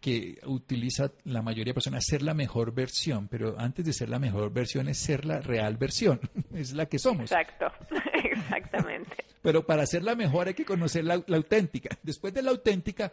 que 0.00 0.38
utiliza 0.44 1.10
la 1.24 1.42
mayoría 1.42 1.70
de 1.70 1.74
personas, 1.74 2.04
ser 2.04 2.22
la 2.22 2.34
mejor 2.34 2.72
versión, 2.74 3.28
pero 3.28 3.58
antes 3.58 3.84
de 3.84 3.92
ser 3.92 4.08
la 4.08 4.18
mejor 4.18 4.52
versión 4.52 4.88
es 4.88 4.98
ser 4.98 5.24
la 5.24 5.40
real 5.40 5.76
versión, 5.76 6.20
es 6.54 6.72
la 6.72 6.86
que 6.86 6.98
somos. 6.98 7.30
Exacto, 7.30 7.66
exactamente. 8.24 9.24
Pero 9.42 9.64
para 9.64 9.86
ser 9.86 10.02
la 10.02 10.14
mejor 10.14 10.48
hay 10.48 10.54
que 10.54 10.64
conocer 10.64 11.04
la, 11.04 11.14
auténtica. 11.14 11.96
Después 12.02 12.34
de 12.34 12.42
la 12.42 12.50
auténtica, 12.50 13.12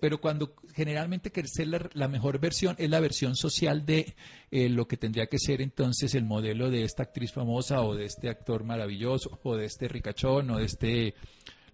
pero 0.00 0.20
cuando 0.20 0.54
generalmente 0.74 1.30
querer 1.30 1.48
ser 1.48 1.90
la, 1.94 2.08
mejor 2.08 2.40
versión 2.40 2.74
es 2.78 2.90
la 2.90 3.00
versión 3.00 3.36
social 3.36 3.86
de 3.86 4.14
eh, 4.50 4.68
lo 4.68 4.88
que 4.88 4.96
tendría 4.96 5.28
que 5.28 5.38
ser 5.38 5.60
entonces 5.62 6.14
el 6.14 6.24
modelo 6.24 6.68
de 6.68 6.82
esta 6.82 7.04
actriz 7.04 7.32
famosa 7.32 7.82
o 7.82 7.94
de 7.94 8.06
este 8.06 8.28
actor 8.28 8.64
maravilloso 8.64 9.38
o 9.44 9.56
de 9.56 9.66
este 9.66 9.86
ricachón 9.86 10.50
o 10.50 10.58
de 10.58 10.64
este 10.64 11.14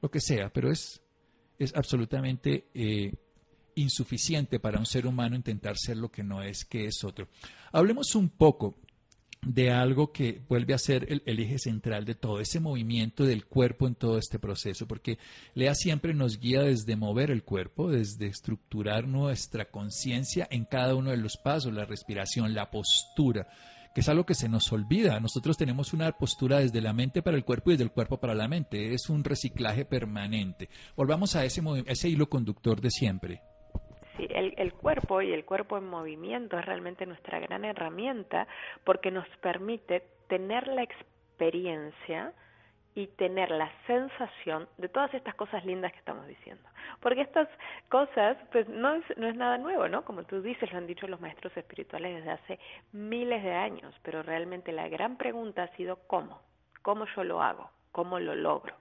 lo 0.02 0.10
que 0.10 0.20
sea, 0.20 0.50
pero 0.50 0.70
es, 0.70 1.00
es 1.58 1.74
absolutamente... 1.74 2.68
Eh, 2.74 3.12
insuficiente 3.76 4.60
para 4.60 4.78
un 4.78 4.86
ser 4.86 5.06
humano 5.06 5.36
intentar 5.36 5.76
ser 5.76 5.96
lo 5.96 6.10
que 6.10 6.22
no 6.22 6.42
es, 6.42 6.64
que 6.64 6.86
es 6.86 7.04
otro. 7.04 7.28
Hablemos 7.72 8.14
un 8.14 8.28
poco 8.28 8.78
de 9.46 9.70
algo 9.70 10.12
que 10.12 10.40
vuelve 10.48 10.74
a 10.74 10.78
ser 10.78 11.06
el, 11.10 11.38
eje 11.38 11.58
central 11.58 12.04
de 12.04 12.14
todo, 12.14 12.40
ese 12.40 12.60
movimiento 12.60 13.24
del 13.24 13.46
cuerpo 13.46 13.86
en 13.86 13.94
todo 13.94 14.18
este 14.18 14.38
proceso, 14.38 14.86
porque 14.86 15.18
Lea 15.54 15.74
siempre 15.74 16.14
nos 16.14 16.38
guía 16.38 16.62
desde 16.62 16.96
mover 16.96 17.30
el 17.30 17.44
cuerpo, 17.44 17.90
desde 17.90 18.26
estructurar 18.26 19.06
nuestra 19.06 19.70
conciencia 19.70 20.48
en 20.50 20.64
cada 20.64 20.94
uno 20.94 21.10
de 21.10 21.16
los 21.16 21.36
pasos, 21.36 21.72
la 21.72 21.84
respiración, 21.84 22.54
la 22.54 22.70
postura, 22.70 23.48
que 23.94 24.00
es 24.00 24.08
algo 24.08 24.26
que 24.26 24.34
se 24.34 24.48
nos 24.48 24.72
olvida. 24.72 25.20
Nosotros 25.20 25.56
tenemos 25.56 25.92
una 25.92 26.10
postura 26.12 26.58
desde 26.58 26.80
la 26.80 26.92
mente 26.92 27.22
para 27.22 27.36
el 27.36 27.44
cuerpo 27.44 27.70
y 27.70 27.74
desde 27.74 27.84
el 27.84 27.92
cuerpo 27.92 28.18
para 28.18 28.34
la 28.34 28.48
mente, 28.48 28.94
es 28.94 29.08
un 29.08 29.24
reciclaje 29.24 29.84
permanente. 29.84 30.68
Volvamos 30.96 31.36
a 31.36 31.44
ese, 31.44 31.62
ese 31.86 32.08
hilo 32.08 32.28
conductor 32.28 32.80
de 32.80 32.90
siempre. 32.90 33.42
Sí, 34.16 34.28
el, 34.30 34.54
el, 34.56 34.72
cuerpo 34.72 35.22
y 35.22 35.32
el 35.32 35.44
cuerpo 35.44 35.76
en 35.76 35.88
movimiento 35.88 36.58
es 36.58 36.64
realmente 36.64 37.04
nuestra 37.04 37.40
gran 37.40 37.64
herramienta 37.64 38.46
porque 38.84 39.10
nos 39.10 39.26
permite 39.38 40.04
tener 40.28 40.68
la 40.68 40.82
experiencia 40.82 42.32
y 42.94 43.08
tener 43.08 43.50
la 43.50 43.70
sensación 43.86 44.68
de 44.78 44.88
todas 44.88 45.12
estas 45.14 45.34
cosas 45.34 45.64
lindas 45.64 45.92
que 45.92 45.98
estamos 45.98 46.26
diciendo. 46.28 46.62
Porque 47.00 47.22
estas 47.22 47.48
cosas, 47.88 48.36
pues 48.52 48.68
no 48.68 48.94
es, 48.94 49.04
no 49.16 49.26
es 49.26 49.34
nada 49.34 49.58
nuevo, 49.58 49.88
¿no? 49.88 50.04
Como 50.04 50.22
tú 50.22 50.40
dices, 50.40 50.70
lo 50.70 50.78
han 50.78 50.86
dicho 50.86 51.08
los 51.08 51.20
maestros 51.20 51.56
espirituales 51.56 52.16
desde 52.16 52.30
hace 52.30 52.58
miles 52.92 53.42
de 53.42 53.52
años, 53.52 53.92
pero 54.02 54.22
realmente 54.22 54.70
la 54.70 54.88
gran 54.88 55.16
pregunta 55.16 55.64
ha 55.64 55.76
sido 55.76 55.98
cómo, 56.06 56.40
cómo 56.82 57.06
yo 57.16 57.24
lo 57.24 57.42
hago, 57.42 57.68
cómo 57.90 58.20
lo 58.20 58.36
logro. 58.36 58.76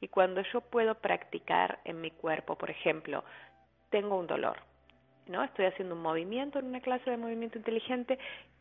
Y 0.00 0.08
cuando 0.08 0.42
yo 0.52 0.60
puedo 0.60 0.96
practicar 0.96 1.80
en 1.84 2.00
mi 2.00 2.10
cuerpo, 2.10 2.56
por 2.56 2.70
ejemplo, 2.70 3.24
tengo 3.90 4.18
un 4.18 4.26
dolor, 4.26 4.58
¿no? 5.26 5.42
Estoy 5.42 5.66
haciendo 5.66 5.94
un 5.94 6.02
movimiento 6.02 6.58
en 6.58 6.66
una 6.66 6.80
clase 6.80 7.10
de 7.10 7.16
movimiento 7.16 7.58
inteligente 7.58 8.18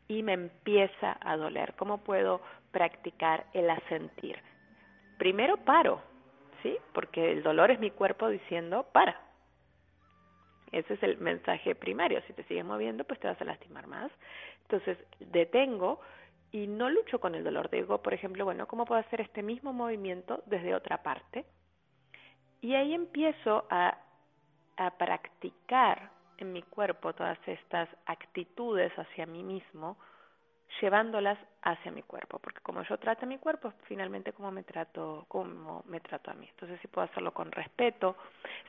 y 0.08 0.24
me 0.24 0.34
empieza 0.34 1.18
a 1.22 1.38
doler. 1.38 1.74
¿Cómo 1.76 2.00
puedo 2.00 2.42
practicar 2.72 3.46
el 3.54 3.70
asentir? 3.70 4.38
Primero 5.18 5.58
paro, 5.58 6.02
¿sí? 6.64 6.78
Porque 6.94 7.32
el 7.32 7.44
dolor 7.44 7.72
es 7.72 7.80
mi 7.80 7.92
cuerpo 7.92 8.30
diciendo 8.30 8.88
para. 8.92 9.20
Ese 10.72 10.94
es 10.96 11.04
el 11.04 11.18
mensaje 11.18 11.76
primario. 11.76 12.22
Si 12.28 12.34
te 12.34 12.44
sigues 12.44 12.66
moviendo, 12.66 13.04
pues 13.04 13.20
te 13.20 13.28
vas 13.28 13.40
a 13.42 13.46
lastimar 13.46 13.88
más. 13.88 14.12
Entonces, 14.64 14.98
detengo 15.20 16.02
y 16.52 16.68
no 16.68 16.90
lucho 16.90 17.20
con 17.20 17.36
el 17.36 17.44
dolor. 17.44 17.70
Digo, 17.70 18.02
por 18.02 18.14
ejemplo, 18.14 18.46
bueno, 18.46 18.68
¿cómo 18.68 18.86
puedo 18.86 19.00
hacer 19.00 19.22
este 19.22 19.42
mismo 19.42 19.74
movimiento 19.74 20.44
desde 20.46 20.76
otra 20.76 21.04
parte? 21.04 21.46
Y 22.62 22.74
ahí 22.76 22.94
empiezo 22.94 23.66
a 23.70 23.98
a 24.78 24.92
practicar 24.92 26.10
en 26.38 26.54
mi 26.54 26.62
cuerpo 26.62 27.14
todas 27.14 27.38
estas 27.48 27.90
actitudes 28.06 28.92
hacia 28.98 29.26
mí 29.26 29.44
mismo, 29.44 29.98
llevándolas 30.82 31.40
hacia 31.64 31.92
mi 31.92 32.04
cuerpo, 32.04 32.40
porque 32.40 32.62
como 32.62 32.84
yo 32.84 32.98
trato 32.98 33.26
a 33.26 33.28
mi 33.28 33.38
cuerpo, 33.40 33.74
finalmente 33.84 34.34
como 34.34 34.52
me 34.52 34.64
trato, 34.64 35.26
como 35.28 35.84
me 35.88 36.00
trato 36.00 36.30
a 36.30 36.34
mí. 36.36 36.48
Entonces 36.50 36.80
si 36.82 36.88
puedo 36.88 37.08
hacerlo 37.08 37.34
con 37.34 37.52
respeto, 37.52 38.16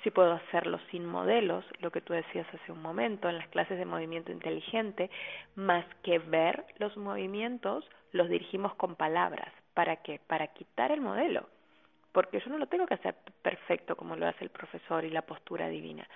si 0.03 0.11
puedo 0.11 0.33
hacerlo 0.33 0.79
sin 0.91 1.05
modelos, 1.05 1.65
lo 1.81 1.91
que 1.91 2.01
tú 2.01 2.15
decías 2.15 2.47
hace 2.55 2.73
un 2.73 2.81
momento 2.81 3.29
en 3.29 3.39
las 3.39 3.49
clases 3.49 3.79
de 3.79 3.85
movimiento 3.85 4.33
inteligente, 4.33 5.11
más 5.57 5.85
que 6.03 6.19
ver 6.19 6.65
los 6.79 6.97
movimientos, 6.97 7.89
los 8.13 8.29
dirigimos 8.29 8.75
con 8.77 8.97
palabras. 8.97 9.53
¿Para 9.75 9.97
qué? 9.97 10.21
Para 10.27 10.49
quitar 10.49 10.91
el 10.91 11.01
modelo 11.01 11.47
porque 12.13 12.41
yo 12.41 12.51
no 12.51 12.59
lo 12.59 12.67
tengo 12.67 12.87
que 12.87 12.95
hacer 12.95 13.15
perfecto 13.43 13.97
como 13.97 14.17
lo 14.17 14.27
hace 14.27 14.45
el 14.45 14.51
profesor 14.51 15.05
y 15.05 15.11
la 15.11 15.23
postura 15.23 15.69
divina. 15.69 16.07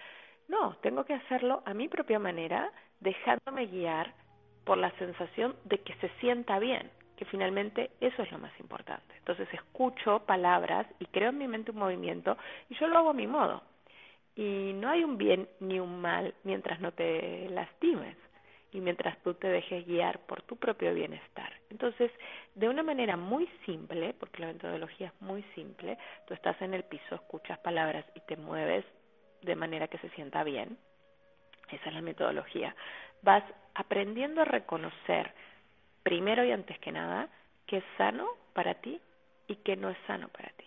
No, 0.48 0.76
tengo 0.82 1.04
que 1.04 1.14
hacerlo 1.14 1.62
a 1.64 1.74
mi 1.74 1.88
propia 1.88 2.18
manera, 2.18 2.70
dejándome 3.00 3.66
guiar 3.66 4.12
por 4.64 4.78
la 4.78 4.90
sensación 4.98 5.56
de 5.64 5.78
que 5.78 5.94
se 5.94 6.08
sienta 6.20 6.58
bien, 6.58 6.90
que 7.16 7.24
finalmente 7.24 7.90
eso 8.00 8.22
es 8.22 8.30
lo 8.30 8.38
más 8.38 8.52
importante. 8.60 9.14
Entonces 9.18 9.48
escucho 9.52 10.20
palabras 10.26 10.86
y 10.98 11.06
creo 11.06 11.30
en 11.30 11.38
mi 11.38 11.48
mente 11.48 11.70
un 11.70 11.78
movimiento 11.78 12.36
y 12.68 12.74
yo 12.74 12.86
lo 12.88 12.98
hago 12.98 13.10
a 13.10 13.14
mi 13.14 13.26
modo. 13.26 13.62
Y 14.34 14.72
no 14.74 14.88
hay 14.88 15.04
un 15.04 15.18
bien 15.18 15.48
ni 15.60 15.78
un 15.78 16.00
mal 16.00 16.34
mientras 16.42 16.80
no 16.80 16.92
te 16.92 17.48
lastimes 17.50 18.16
y 18.72 18.80
mientras 18.80 19.16
tú 19.22 19.34
te 19.34 19.48
dejes 19.48 19.86
guiar 19.86 20.18
por 20.20 20.42
tu 20.42 20.56
propio 20.56 20.94
bienestar. 20.94 21.52
Entonces, 21.70 22.10
de 22.54 22.68
una 22.68 22.82
manera 22.82 23.16
muy 23.16 23.46
simple, 23.66 24.14
porque 24.18 24.40
la 24.40 24.52
metodología 24.52 25.08
es 25.08 25.20
muy 25.20 25.42
simple, 25.54 25.98
tú 26.26 26.34
estás 26.34 26.60
en 26.62 26.72
el 26.72 26.82
piso, 26.84 27.14
escuchas 27.14 27.58
palabras 27.58 28.04
y 28.14 28.20
te 28.20 28.36
mueves 28.36 28.84
de 29.42 29.56
manera 29.56 29.88
que 29.88 29.98
se 29.98 30.08
sienta 30.10 30.42
bien. 30.42 30.78
Esa 31.70 31.88
es 31.88 31.94
la 31.94 32.00
metodología. 32.00 32.74
Vas 33.22 33.44
aprendiendo 33.74 34.40
a 34.40 34.46
reconocer, 34.46 35.32
primero 36.02 36.44
y 36.44 36.52
antes 36.52 36.78
que 36.78 36.92
nada, 36.92 37.28
qué 37.66 37.78
es 37.78 37.84
sano 37.98 38.26
para 38.54 38.74
ti 38.74 39.00
y 39.48 39.56
qué 39.56 39.76
no 39.76 39.90
es 39.90 39.98
sano 40.06 40.28
para 40.28 40.48
ti. 40.50 40.64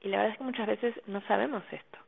Y 0.00 0.08
la 0.08 0.18
verdad 0.18 0.32
es 0.32 0.38
que 0.38 0.44
muchas 0.44 0.66
veces 0.66 0.94
no 1.06 1.20
sabemos 1.22 1.62
esto. 1.70 1.98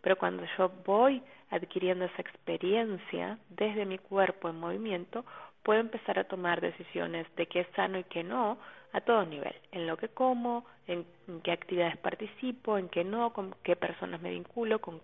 Pero 0.00 0.16
cuando 0.16 0.44
yo 0.56 0.70
voy 0.84 1.22
adquiriendo 1.50 2.04
esa 2.04 2.22
experiencia 2.22 3.38
desde 3.48 3.86
mi 3.86 3.98
cuerpo 3.98 4.48
en 4.48 4.60
movimiento, 4.60 5.24
puedo 5.62 5.80
empezar 5.80 6.18
a 6.18 6.24
tomar 6.24 6.60
decisiones 6.60 7.26
de 7.36 7.46
qué 7.46 7.60
es 7.60 7.68
sano 7.74 7.98
y 7.98 8.04
qué 8.04 8.22
no 8.22 8.58
a 8.92 9.02
todo 9.02 9.24
nivel, 9.26 9.54
en 9.70 9.86
lo 9.86 9.98
que 9.98 10.08
como, 10.08 10.64
en, 10.86 11.04
qué 11.42 11.52
actividades 11.52 11.98
participo, 11.98 12.78
en 12.78 12.88
qué 12.88 13.04
no, 13.04 13.34
con 13.34 13.54
qué 13.62 13.76
personas 13.76 14.20
me 14.22 14.30
vinculo, 14.30 14.80
con 14.80 15.02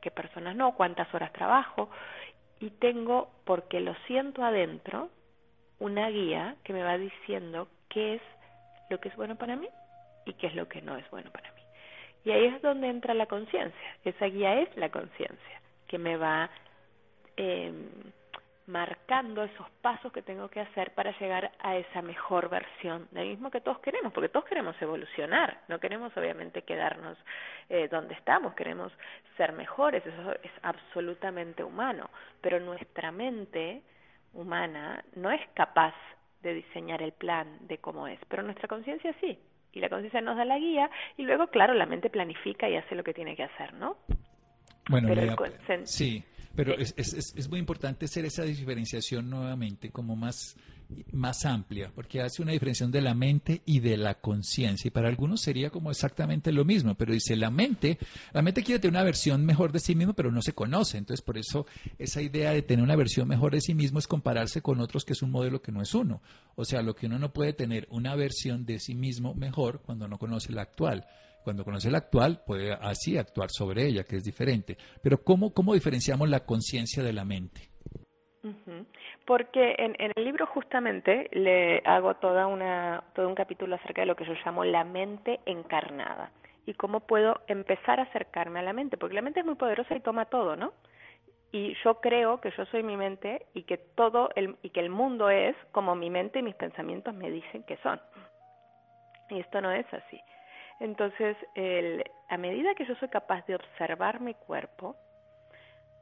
qué 0.00 0.10
personas 0.10 0.56
no, 0.56 0.74
cuántas 0.74 1.12
horas 1.12 1.30
trabajo 1.32 1.90
y 2.60 2.70
tengo, 2.70 3.30
porque 3.44 3.80
lo 3.80 3.94
siento 4.06 4.44
adentro, 4.44 5.10
una 5.78 6.08
guía 6.08 6.56
que 6.62 6.72
me 6.72 6.82
va 6.82 6.98
diciendo 6.98 7.68
qué 7.88 8.14
es 8.14 8.22
lo 8.90 9.00
que 9.00 9.08
es 9.08 9.16
bueno 9.16 9.36
para 9.36 9.56
mí 9.56 9.68
y 10.26 10.34
qué 10.34 10.46
es 10.46 10.54
lo 10.54 10.68
que 10.68 10.82
no 10.82 10.96
es 10.96 11.10
bueno 11.10 11.30
para 11.30 11.50
mí. 11.52 11.59
Y 12.24 12.30
ahí 12.30 12.46
es 12.46 12.62
donde 12.62 12.88
entra 12.88 13.14
la 13.14 13.26
conciencia. 13.26 13.96
Esa 14.04 14.26
guía 14.26 14.60
es 14.60 14.76
la 14.76 14.90
conciencia, 14.90 15.60
que 15.88 15.98
me 15.98 16.16
va 16.16 16.50
eh, 17.36 17.72
marcando 18.70 19.42
esos 19.42 19.68
pasos 19.82 20.12
que 20.12 20.22
tengo 20.22 20.48
que 20.48 20.60
hacer 20.60 20.94
para 20.94 21.16
llegar 21.18 21.50
a 21.58 21.76
esa 21.76 22.02
mejor 22.02 22.48
versión 22.48 23.08
del 23.10 23.28
mismo 23.28 23.50
que 23.50 23.60
todos 23.60 23.80
queremos, 23.80 24.12
porque 24.12 24.28
todos 24.28 24.46
queremos 24.46 24.80
evolucionar, 24.80 25.60
no 25.68 25.80
queremos 25.80 26.16
obviamente 26.16 26.62
quedarnos 26.62 27.18
eh, 27.68 27.88
donde 27.88 28.14
estamos, 28.14 28.54
queremos 28.54 28.92
ser 29.36 29.52
mejores, 29.52 30.06
eso 30.06 30.32
es 30.42 30.52
absolutamente 30.62 31.64
humano, 31.64 32.10
pero 32.40 32.60
nuestra 32.60 33.10
mente 33.10 33.82
humana 34.34 35.04
no 35.16 35.32
es 35.32 35.40
capaz 35.54 35.94
de 36.42 36.54
diseñar 36.54 37.02
el 37.02 37.12
plan 37.12 37.66
de 37.66 37.78
cómo 37.78 38.06
es, 38.06 38.20
pero 38.28 38.42
nuestra 38.42 38.68
conciencia 38.68 39.14
sí, 39.20 39.38
y 39.72 39.80
la 39.80 39.88
conciencia 39.88 40.20
nos 40.20 40.36
da 40.36 40.44
la 40.44 40.58
guía 40.58 40.90
y 41.16 41.22
luego, 41.22 41.48
claro, 41.48 41.74
la 41.74 41.86
mente 41.86 42.10
planifica 42.10 42.68
y 42.68 42.76
hace 42.76 42.94
lo 42.94 43.04
que 43.04 43.14
tiene 43.14 43.36
que 43.36 43.44
hacer, 43.44 43.72
¿no? 43.74 43.96
Bueno, 44.88 45.08
sí, 45.84 46.24
pero 46.60 46.76
es, 46.76 46.92
es, 46.98 47.14
es, 47.14 47.48
muy 47.48 47.58
importante 47.58 48.04
hacer 48.04 48.26
esa 48.26 48.42
diferenciación 48.42 49.30
nuevamente 49.30 49.88
como 49.88 50.14
más, 50.14 50.56
más 51.10 51.46
amplia, 51.46 51.90
porque 51.94 52.20
hace 52.20 52.42
una 52.42 52.52
diferenciación 52.52 52.90
de 52.90 53.00
la 53.00 53.14
mente 53.14 53.62
y 53.64 53.80
de 53.80 53.96
la 53.96 54.20
conciencia. 54.20 54.88
Y 54.88 54.90
para 54.90 55.08
algunos 55.08 55.40
sería 55.40 55.70
como 55.70 55.90
exactamente 55.90 56.52
lo 56.52 56.66
mismo, 56.66 56.96
pero 56.96 57.14
dice 57.14 57.34
la 57.34 57.50
mente, 57.50 57.96
la 58.34 58.42
mente 58.42 58.62
quiere 58.62 58.78
tener 58.78 58.92
una 58.92 59.04
versión 59.04 59.46
mejor 59.46 59.72
de 59.72 59.80
sí 59.80 59.94
mismo, 59.94 60.12
pero 60.12 60.30
no 60.30 60.42
se 60.42 60.52
conoce. 60.52 60.98
Entonces, 60.98 61.24
por 61.24 61.38
eso 61.38 61.64
esa 61.98 62.20
idea 62.20 62.50
de 62.50 62.60
tener 62.60 62.84
una 62.84 62.94
versión 62.94 63.26
mejor 63.26 63.54
de 63.54 63.62
sí 63.62 63.72
mismo 63.74 63.98
es 63.98 64.06
compararse 64.06 64.60
con 64.60 64.80
otros 64.80 65.06
que 65.06 65.14
es 65.14 65.22
un 65.22 65.30
modelo 65.30 65.62
que 65.62 65.72
no 65.72 65.80
es 65.80 65.94
uno. 65.94 66.20
O 66.56 66.66
sea, 66.66 66.82
lo 66.82 66.94
que 66.94 67.06
uno 67.06 67.18
no 67.18 67.32
puede 67.32 67.54
tener 67.54 67.88
una 67.90 68.14
versión 68.16 68.66
de 68.66 68.80
sí 68.80 68.94
mismo 68.94 69.32
mejor 69.32 69.80
cuando 69.80 70.08
no 70.08 70.18
conoce 70.18 70.52
la 70.52 70.60
actual. 70.60 71.06
Cuando 71.44 71.64
conoce 71.64 71.90
la 71.90 71.98
actual, 71.98 72.42
puede 72.46 72.72
así 72.72 73.16
actuar 73.16 73.50
sobre 73.50 73.86
ella, 73.86 74.04
que 74.04 74.16
es 74.16 74.24
diferente. 74.24 74.76
Pero 75.02 75.18
¿cómo, 75.18 75.52
cómo 75.52 75.74
diferenciamos 75.74 76.28
la 76.28 76.40
conciencia 76.40 77.02
de 77.02 77.12
la 77.12 77.24
mente? 77.24 77.70
Porque 79.26 79.74
en, 79.78 79.94
en, 79.98 80.12
el 80.16 80.24
libro 80.24 80.46
justamente 80.46 81.28
le 81.32 81.82
hago 81.84 82.14
toda 82.14 82.46
una, 82.46 83.04
todo 83.14 83.28
un 83.28 83.34
capítulo 83.34 83.76
acerca 83.76 84.02
de 84.02 84.06
lo 84.06 84.16
que 84.16 84.24
yo 84.24 84.32
llamo 84.44 84.64
la 84.64 84.84
mente 84.84 85.40
encarnada 85.44 86.32
y 86.66 86.74
cómo 86.74 87.00
puedo 87.00 87.40
empezar 87.46 88.00
a 88.00 88.04
acercarme 88.04 88.60
a 88.60 88.62
la 88.62 88.72
mente, 88.72 88.96
porque 88.96 89.14
la 89.14 89.22
mente 89.22 89.40
es 89.40 89.46
muy 89.46 89.56
poderosa 89.56 89.94
y 89.94 90.00
toma 90.00 90.26
todo, 90.26 90.56
¿no? 90.56 90.72
Y 91.52 91.74
yo 91.84 92.00
creo 92.00 92.40
que 92.40 92.52
yo 92.56 92.64
soy 92.66 92.82
mi 92.82 92.96
mente 92.96 93.46
y 93.54 93.64
que 93.64 93.76
todo 93.76 94.30
el, 94.36 94.56
y 94.62 94.70
que 94.70 94.80
el 94.80 94.88
mundo 94.88 95.30
es 95.30 95.56
como 95.72 95.96
mi 95.96 96.08
mente 96.08 96.38
y 96.38 96.42
mis 96.42 96.54
pensamientos 96.54 97.12
me 97.14 97.30
dicen 97.30 97.64
que 97.64 97.76
son. 97.78 98.00
Y 99.30 99.40
esto 99.40 99.60
no 99.60 99.72
es 99.72 99.86
así. 99.92 100.20
Entonces, 100.80 101.36
el, 101.54 102.02
a 102.28 102.36
medida 102.38 102.74
que 102.74 102.86
yo 102.86 102.94
soy 102.96 103.08
capaz 103.08 103.46
de 103.46 103.54
observar 103.54 104.20
mi 104.20 104.34
cuerpo, 104.34 104.96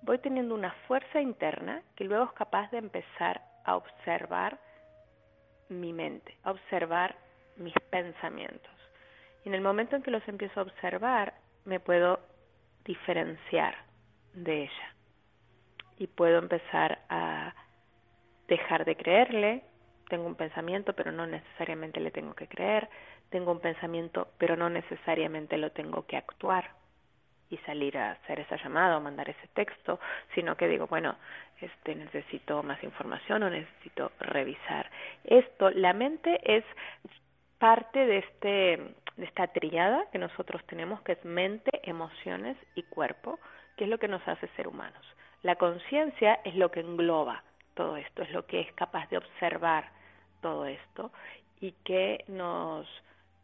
voy 0.02 0.18
teniendo 0.18 0.54
una 0.54 0.72
fuerza 0.86 1.20
interna 1.20 1.82
que 1.96 2.04
luego 2.04 2.24
es 2.24 2.32
capaz 2.32 2.70
de 2.70 2.78
empezar 2.78 3.42
a 3.64 3.76
observar 3.76 4.58
mi 5.68 5.92
mente, 5.92 6.36
a 6.44 6.52
observar 6.52 7.16
mis 7.56 7.74
pensamientos. 7.90 8.72
Y 9.44 9.48
en 9.48 9.54
el 9.54 9.60
momento 9.60 9.96
en 9.96 10.02
que 10.02 10.12
los 10.12 10.26
empiezo 10.28 10.60
a 10.60 10.62
observar, 10.62 11.34
me 11.64 11.80
puedo 11.80 12.20
diferenciar 12.84 13.74
de 14.32 14.62
ella. 14.62 14.94
Y 15.98 16.06
puedo 16.06 16.38
empezar 16.38 17.00
a 17.08 17.52
dejar 18.46 18.84
de 18.84 18.96
creerle, 18.96 19.64
tengo 20.08 20.26
un 20.26 20.36
pensamiento, 20.36 20.94
pero 20.94 21.12
no 21.12 21.26
necesariamente 21.26 22.00
le 22.00 22.10
tengo 22.10 22.34
que 22.34 22.46
creer, 22.46 22.88
tengo 23.30 23.52
un 23.52 23.60
pensamiento, 23.60 24.28
pero 24.38 24.56
no 24.56 24.70
necesariamente 24.70 25.56
lo 25.58 25.70
tengo 25.72 26.06
que 26.06 26.16
actuar 26.16 26.70
y 27.50 27.56
salir 27.58 27.96
a 27.96 28.12
hacer 28.12 28.40
esa 28.40 28.56
llamada 28.56 28.96
o 28.96 29.00
mandar 29.00 29.28
ese 29.30 29.48
texto, 29.54 29.98
sino 30.34 30.56
que 30.56 30.68
digo, 30.68 30.86
bueno, 30.86 31.16
este 31.60 31.94
necesito 31.94 32.62
más 32.62 32.82
información 32.84 33.42
o 33.42 33.50
necesito 33.50 34.12
revisar 34.20 34.90
esto. 35.24 35.70
La 35.70 35.92
mente 35.92 36.40
es 36.44 36.64
parte 37.58 38.06
de 38.06 38.18
este 38.18 38.94
de 39.16 39.24
esta 39.24 39.48
triada 39.48 40.04
que 40.12 40.18
nosotros 40.18 40.64
tenemos 40.66 41.02
que 41.02 41.12
es 41.12 41.24
mente, 41.24 41.80
emociones 41.82 42.56
y 42.76 42.84
cuerpo, 42.84 43.40
que 43.76 43.84
es 43.84 43.90
lo 43.90 43.98
que 43.98 44.06
nos 44.06 44.26
hace 44.28 44.46
ser 44.54 44.68
humanos. 44.68 45.04
La 45.42 45.56
conciencia 45.56 46.34
es 46.44 46.54
lo 46.54 46.70
que 46.70 46.80
engloba 46.80 47.42
todo 47.74 47.96
esto, 47.96 48.22
es 48.22 48.30
lo 48.30 48.46
que 48.46 48.60
es 48.60 48.72
capaz 48.74 49.08
de 49.10 49.18
observar 49.18 49.90
todo 50.40 50.66
esto 50.66 51.10
y 51.60 51.72
que 51.84 52.24
nos 52.28 52.86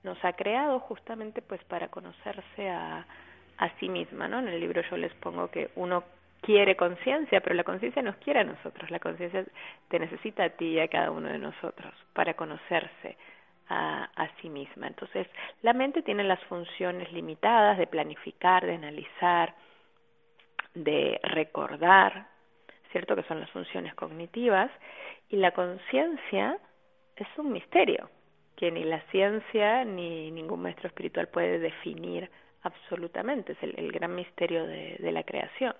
nos 0.05 0.23
ha 0.25 0.35
creado 0.35 0.79
justamente 0.81 1.43
pues 1.43 1.63
para 1.65 1.89
conocerse 1.89 2.69
a, 2.69 3.07
sí 3.81 3.89
misma, 3.89 4.29
¿no? 4.29 4.41
En 4.41 4.49
el 4.49 4.61
libro 4.61 4.83
yo 4.91 4.97
les 4.97 5.13
pongo 5.15 5.51
que 5.51 5.71
uno 5.77 6.05
quiere 6.43 6.77
conciencia, 6.77 7.41
pero 7.41 7.55
la 7.55 7.65
conciencia 7.65 8.03
nos 8.03 8.17
quiere 8.17 8.41
a 8.41 8.45
nosotros, 8.45 8.91
la 8.91 8.99
conciencia 8.99 9.45
te 9.89 9.99
necesita 9.99 10.45
a 10.45 10.51
ti 10.51 10.73
y 10.73 10.81
a 10.81 10.89
cada 10.89 11.11
uno 11.11 11.29
de 11.29 11.39
nosotros 11.39 11.95
para 12.13 12.35
conocerse 12.35 13.17
a 13.69 14.29
sí 14.43 14.51
misma. 14.51 14.87
Entonces, 14.87 15.27
la 15.63 15.73
mente 15.73 16.03
tiene 16.03 16.23
las 16.23 16.43
funciones 16.45 17.11
limitadas 17.13 17.79
de 17.79 17.87
planificar, 17.87 18.67
de 18.67 18.75
analizar, 18.75 19.55
de 20.75 21.19
recordar, 21.23 22.27
¿cierto? 22.93 23.17
Que 23.17 23.23
son 23.23 23.41
las 23.41 23.51
funciones 23.51 23.95
cognitivas, 23.95 24.71
y 25.29 25.37
la 25.37 25.53
conciencia 25.53 26.59
es 27.17 27.29
un 27.39 27.53
misterio 27.53 28.11
que 28.65 28.71
ni 28.71 28.83
la 28.83 29.03
ciencia 29.11 29.85
ni 29.85 30.31
ningún 30.31 30.63
maestro 30.63 30.89
espiritual 30.89 31.29
puede 31.29 31.59
definir 31.59 32.31
absolutamente. 32.63 33.53
Es 33.53 33.59
el, 33.61 33.93
gran 33.93 34.15
misterio 34.15 34.67
de, 34.67 34.97
de, 35.01 35.13
la 35.13 35.23
creación. 35.23 35.75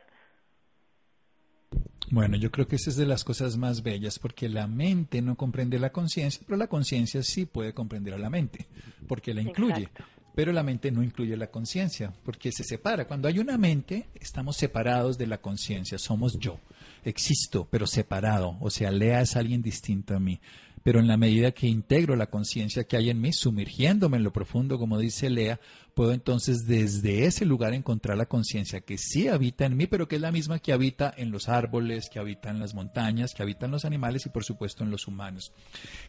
Bueno, 2.11 2.37
yo 2.37 2.51
creo 2.51 2.69
que 2.69 2.77
esa 2.77 2.91
es 2.91 2.99
de 2.99 3.07
las 3.07 3.25
cosas 3.25 3.57
más 3.57 3.83
bellas, 3.83 4.19
porque 4.19 4.51
la 4.51 4.67
mente 4.67 5.23
no 5.23 5.35
comprende 5.35 5.79
la 5.79 5.93
conciencia, 5.93 6.43
pero 6.47 6.59
la 6.59 6.67
conciencia 6.67 7.23
sí 7.23 7.47
puede 7.47 7.73
comprender 7.73 8.13
a 8.13 8.19
la 8.19 8.29
mente, 8.29 8.67
porque 9.09 9.33
la 9.33 9.41
incluye. 9.41 9.89
Pero 10.35 10.53
la 10.53 10.63
mente 10.63 10.91
no 10.91 11.03
incluye 11.03 11.39
la 11.39 11.47
conciencia, 11.47 12.13
porque 12.23 12.53
se 12.53 12.65
separa. 12.65 13.07
Cuando 13.07 13.29
hay 13.29 13.39
una 13.39 13.57
mente, 13.57 14.09
estamos 14.15 14.59
separados 14.59 15.17
de 15.17 15.27
la 15.27 15.39
conciencia, 15.39 15.97
somos 15.97 16.39
yo. 16.39 16.59
Existo, 17.03 17.67
pero 17.71 17.87
separado. 17.87 18.59
O 18.61 18.69
sea, 18.69 18.91
Lea 18.91 19.23
es 19.23 19.37
alguien 19.37 19.63
distinto 19.63 20.15
a 20.15 20.21
mí 20.21 20.39
pero 20.85 21.01
en 21.01 21.09
la 21.09 21.17
medida 21.17 21.53
que 21.53 21.67
integro 21.67 22.15
la 22.15 22.27
conciencia 22.27 22.85
que 22.85 22.99
hay 22.99 23.09
en 23.09 23.19
mí, 23.19 23.33
sumergiéndome 23.33 24.19
en 24.19 24.23
lo 24.23 24.35
profundo, 24.35 24.79
como 24.79 24.99
dice 24.99 25.31
Lea, 25.31 25.59
puedo 25.95 26.13
entonces 26.13 26.67
desde 26.67 27.25
ese 27.25 27.45
lugar 27.45 27.73
encontrar 27.73 28.19
la 28.19 28.27
conciencia 28.27 28.81
que 28.81 28.99
sí 28.99 29.29
habita 29.29 29.65
en 29.65 29.77
mí, 29.77 29.87
pero 29.87 30.09
que 30.09 30.17
es 30.17 30.21
la 30.21 30.33
misma 30.33 30.59
que 30.59 30.73
habita 30.73 31.15
en 31.17 31.31
los 31.31 31.49
árboles, 31.49 32.09
que 32.13 32.19
habita 32.19 32.51
en 32.51 32.59
las 32.59 32.75
montañas, 32.75 33.33
que 33.33 33.43
habita 33.43 33.67
en 33.67 33.73
los 33.73 33.85
animales 33.85 34.27
y 34.27 34.31
por 34.31 34.45
supuesto 34.45 34.85
en 34.85 34.91
los 34.91 35.07
humanos. 35.07 35.53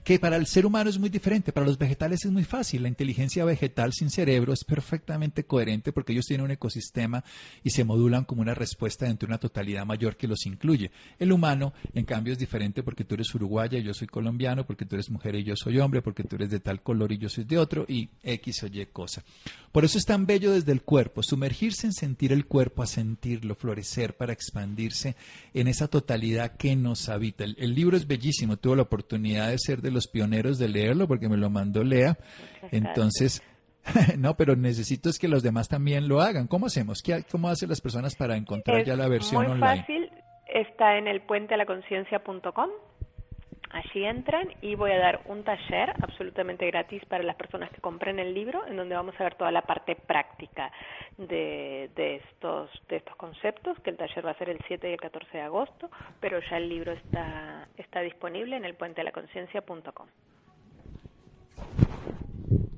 Que 0.03 0.19
para 0.19 0.35
el 0.35 0.47
ser 0.47 0.65
humano 0.65 0.89
es 0.89 0.99
muy 0.99 1.09
diferente, 1.09 1.51
para 1.51 1.65
los 1.65 1.77
vegetales 1.77 2.25
es 2.25 2.31
muy 2.31 2.43
fácil. 2.43 2.83
La 2.83 2.89
inteligencia 2.89 3.45
vegetal 3.45 3.93
sin 3.93 4.09
cerebro 4.09 4.53
es 4.53 4.63
perfectamente 4.63 5.45
coherente 5.45 5.91
porque 5.91 6.13
ellos 6.13 6.25
tienen 6.25 6.45
un 6.45 6.51
ecosistema 6.51 7.23
y 7.63 7.69
se 7.69 7.83
modulan 7.83 8.25
como 8.25 8.41
una 8.41 8.53
respuesta 8.53 9.05
dentro 9.05 9.27
de 9.27 9.31
una 9.31 9.39
totalidad 9.39 9.85
mayor 9.85 10.17
que 10.17 10.27
los 10.27 10.45
incluye. 10.45 10.91
El 11.19 11.31
humano, 11.31 11.73
en 11.93 12.05
cambio, 12.05 12.33
es 12.33 12.39
diferente 12.39 12.83
porque 12.83 13.03
tú 13.03 13.15
eres 13.15 13.33
uruguaya 13.35 13.77
y 13.77 13.83
yo 13.83 13.93
soy 13.93 14.07
colombiano, 14.07 14.65
porque 14.65 14.85
tú 14.85 14.95
eres 14.95 15.09
mujer 15.09 15.35
y 15.35 15.43
yo 15.43 15.55
soy 15.55 15.79
hombre, 15.79 16.01
porque 16.01 16.23
tú 16.23 16.35
eres 16.35 16.49
de 16.49 16.59
tal 16.59 16.81
color 16.81 17.11
y 17.11 17.17
yo 17.17 17.29
soy 17.29 17.43
de 17.43 17.57
otro, 17.57 17.85
y 17.87 18.09
X 18.23 18.63
o 18.63 18.67
Y 18.67 18.85
cosa. 18.87 19.23
Por 19.75 19.83
eso 19.83 19.97
es 19.97 20.05
tan 20.05 20.25
bello 20.25 20.53
desde 20.53 20.71
el 20.71 20.83
cuerpo, 20.83 21.21
sumergirse 21.21 21.85
en 21.85 21.91
sentir 21.91 22.31
el 22.31 22.45
cuerpo, 22.45 22.81
a 22.81 22.85
sentirlo, 22.85 23.55
florecer 23.55 24.15
para 24.15 24.31
expandirse 24.31 25.17
en 25.53 25.67
esa 25.67 25.89
totalidad 25.89 26.55
que 26.55 26.77
nos 26.77 27.09
habita. 27.09 27.43
El, 27.43 27.75
libro 27.75 27.97
es 27.97 28.07
bellísimo, 28.07 28.55
tuve 28.55 28.77
la 28.77 28.83
oportunidad 28.83 29.49
de 29.49 29.59
ser 29.59 29.81
de 29.81 29.91
los 29.91 30.07
pioneros 30.07 30.59
de 30.59 30.69
leerlo 30.69 31.09
porque 31.09 31.27
me 31.27 31.35
lo 31.35 31.49
mandó 31.49 31.83
Lea. 31.83 32.17
Entonces, 32.71 33.43
no, 34.17 34.37
pero 34.37 34.55
necesito 34.55 35.09
es 35.09 35.19
que 35.19 35.27
los 35.27 35.43
demás 35.43 35.67
también 35.67 36.07
lo 36.07 36.21
hagan. 36.21 36.47
¿Cómo 36.47 36.67
hacemos? 36.67 37.01
¿Qué, 37.01 37.25
¿Cómo 37.29 37.49
hacen 37.49 37.67
las 37.67 37.81
personas 37.81 38.15
para 38.15 38.37
encontrar 38.37 38.85
ya 38.85 38.95
la 38.95 39.09
versión 39.09 39.43
muy 39.43 39.51
online? 39.51 39.81
fácil, 39.81 40.09
está 40.53 40.97
en 40.97 41.09
el. 41.09 41.21
Allí 43.75 44.05
entran 44.05 44.47
y 44.61 44.75
voy 44.75 44.91
a 44.91 44.97
dar 44.97 45.19
un 45.25 45.43
taller 45.43 45.89
absolutamente 46.01 46.65
gratis 46.65 47.03
para 47.09 47.25
las 47.25 47.35
personas 47.35 47.69
que 47.71 47.81
compren 47.81 48.19
el 48.19 48.33
libro, 48.33 48.65
en 48.65 48.77
donde 48.77 48.95
vamos 48.95 49.13
a 49.19 49.23
ver 49.25 49.35
toda 49.35 49.51
la 49.51 49.63
parte 49.63 49.97
práctica 49.97 50.71
de, 51.17 51.89
de, 51.93 52.15
estos, 52.15 52.69
de 52.87 53.03
conceptos, 53.17 53.77
que 53.81 53.89
el 53.89 53.97
taller 53.97 54.25
va 54.25 54.31
a 54.31 54.37
ser 54.37 54.49
el 54.49 54.59
7 54.65 54.89
y 54.89 54.93
el 54.93 55.01
14 55.01 55.29
de 55.37 55.43
agosto, 55.43 55.91
pero 56.21 56.39
ya 56.49 56.55
el 56.55 56.69
libro 56.69 56.93
está, 56.93 57.67
disponible 58.01 58.55
en 58.55 58.63
el 58.63 58.75
puentealaconciencia.com. 58.75 60.07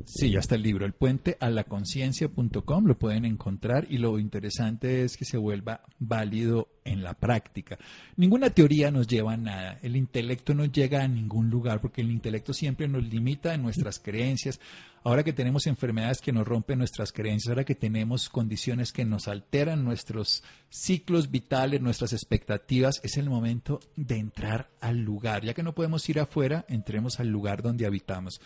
Sí, 0.10 0.32
ya 0.32 0.40
está 0.40 0.56
el 0.56 0.64
libro, 0.64 0.86
el 0.86 0.94
puente 0.94 1.36
a 1.42 1.50
la 1.50 1.66
conciencia.com, 1.66 2.86
lo 2.86 2.98
pueden 2.98 3.26
encontrar 3.26 3.88
y 3.90 3.98
lo 3.98 4.20
interesante 4.20 5.04
es 5.04 5.18
que 5.18 5.26
se 5.26 5.38
vuelva 5.38 5.82
válido 6.00 6.70
en 6.86 7.04
la 7.04 7.14
práctica. 7.14 7.78
Ninguna 8.16 8.50
teoría 8.52 8.90
nos 8.90 9.08
lleva 9.08 9.34
a 9.34 9.38
nada, 9.38 9.78
el 9.82 9.98
intelecto 9.98 10.54
no 10.54 10.64
llega 10.64 11.04
a 11.04 11.10
ningún 11.10 11.50
lugar 11.50 11.82
porque 11.82 12.00
el 12.00 12.10
intelecto 12.10 12.54
siempre 12.54 12.88
nos 12.88 13.04
limita 13.04 13.54
en 13.54 13.64
nuestras 13.64 14.00
creencias. 14.00 14.62
Ahora 15.04 15.26
que 15.26 15.34
tenemos 15.34 15.68
enfermedades 15.68 16.22
que 16.22 16.32
nos 16.32 16.48
rompen 16.48 16.80
nuestras 16.80 17.12
creencias, 17.12 17.50
ahora 17.50 17.66
que 17.66 17.76
tenemos 17.76 18.30
condiciones 18.30 18.94
que 18.94 19.04
nos 19.04 19.28
alteran 19.28 19.84
nuestros 19.84 20.42
ciclos 20.70 21.32
vitales, 21.32 21.82
nuestras 21.82 22.14
expectativas, 22.14 23.02
es 23.04 23.18
el 23.18 23.30
momento 23.30 23.82
de 23.98 24.20
entrar 24.20 24.70
al 24.80 25.00
lugar. 25.00 25.44
Ya 25.44 25.54
que 25.54 25.64
no 25.64 25.76
podemos 25.76 26.08
ir 26.08 26.22
afuera, 26.22 26.66
entremos 26.70 27.20
al 27.20 27.28
lugar 27.28 27.62
donde 27.62 27.86
habitamos 27.86 28.40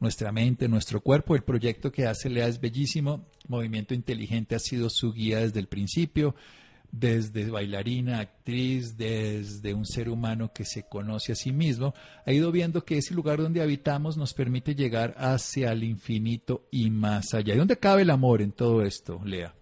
nuestra 0.00 0.32
mente, 0.32 0.68
nuestro 0.68 1.00
cuerpo. 1.00 1.34
El 1.34 1.42
proyecto 1.42 1.90
que 1.90 2.06
hace 2.06 2.30
Lea 2.30 2.46
es 2.46 2.60
bellísimo. 2.60 3.26
Movimiento 3.48 3.94
Inteligente 3.94 4.54
ha 4.54 4.58
sido 4.58 4.90
su 4.90 5.12
guía 5.12 5.38
desde 5.38 5.60
el 5.60 5.68
principio, 5.68 6.34
desde 6.90 7.50
bailarina, 7.50 8.20
actriz, 8.20 8.96
desde 8.96 9.74
un 9.74 9.84
ser 9.84 10.08
humano 10.08 10.50
que 10.54 10.64
se 10.64 10.88
conoce 10.88 11.32
a 11.32 11.36
sí 11.36 11.52
mismo. 11.52 11.94
Ha 12.26 12.32
ido 12.32 12.50
viendo 12.52 12.84
que 12.84 12.98
ese 12.98 13.14
lugar 13.14 13.38
donde 13.38 13.62
habitamos 13.62 14.16
nos 14.16 14.34
permite 14.34 14.74
llegar 14.74 15.14
hacia 15.16 15.72
el 15.72 15.84
infinito 15.84 16.62
y 16.70 16.90
más 16.90 17.34
allá. 17.34 17.54
¿Y 17.54 17.58
dónde 17.58 17.78
cabe 17.78 18.02
el 18.02 18.10
amor 18.10 18.42
en 18.42 18.52
todo 18.52 18.82
esto, 18.82 19.20
Lea? 19.24 19.54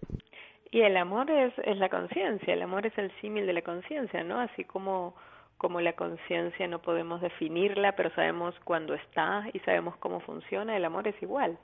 Y 0.71 0.81
el 0.81 0.97
amor 0.97 1.29
es, 1.31 1.53
es 1.63 1.77
la 1.77 1.87
conciencia, 1.87 2.53
el 2.53 2.61
amor 2.61 2.85
es 2.85 2.97
el 2.97 3.09
símil 3.21 3.45
de 3.45 3.53
la 3.53 3.61
conciencia, 3.61 4.23
¿no? 4.23 4.39
Así 4.41 4.65
como 4.65 5.15
como 5.57 5.81
la 5.81 5.93
conciencia 5.93 6.67
no 6.67 6.79
podemos 6.81 7.21
definirla, 7.21 7.93
pero 7.93 8.09
sabemos 8.11 8.55
cuándo 8.63 8.93
está 8.93 9.45
y 9.53 9.59
sabemos 9.59 9.95
cómo 9.97 10.19
funciona, 10.21 10.75
el 10.75 10.85
amor 10.85 11.07
es 11.07 11.21
igual. 11.21 11.57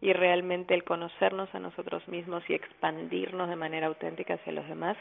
Y 0.00 0.12
realmente 0.12 0.74
el 0.74 0.84
conocernos 0.84 1.52
a 1.54 1.58
nosotros 1.58 2.06
mismos 2.08 2.42
y 2.48 2.54
expandirnos 2.54 3.48
de 3.48 3.56
manera 3.56 3.86
auténtica 3.86 4.34
hacia 4.34 4.52
los 4.52 4.68
demás 4.68 4.96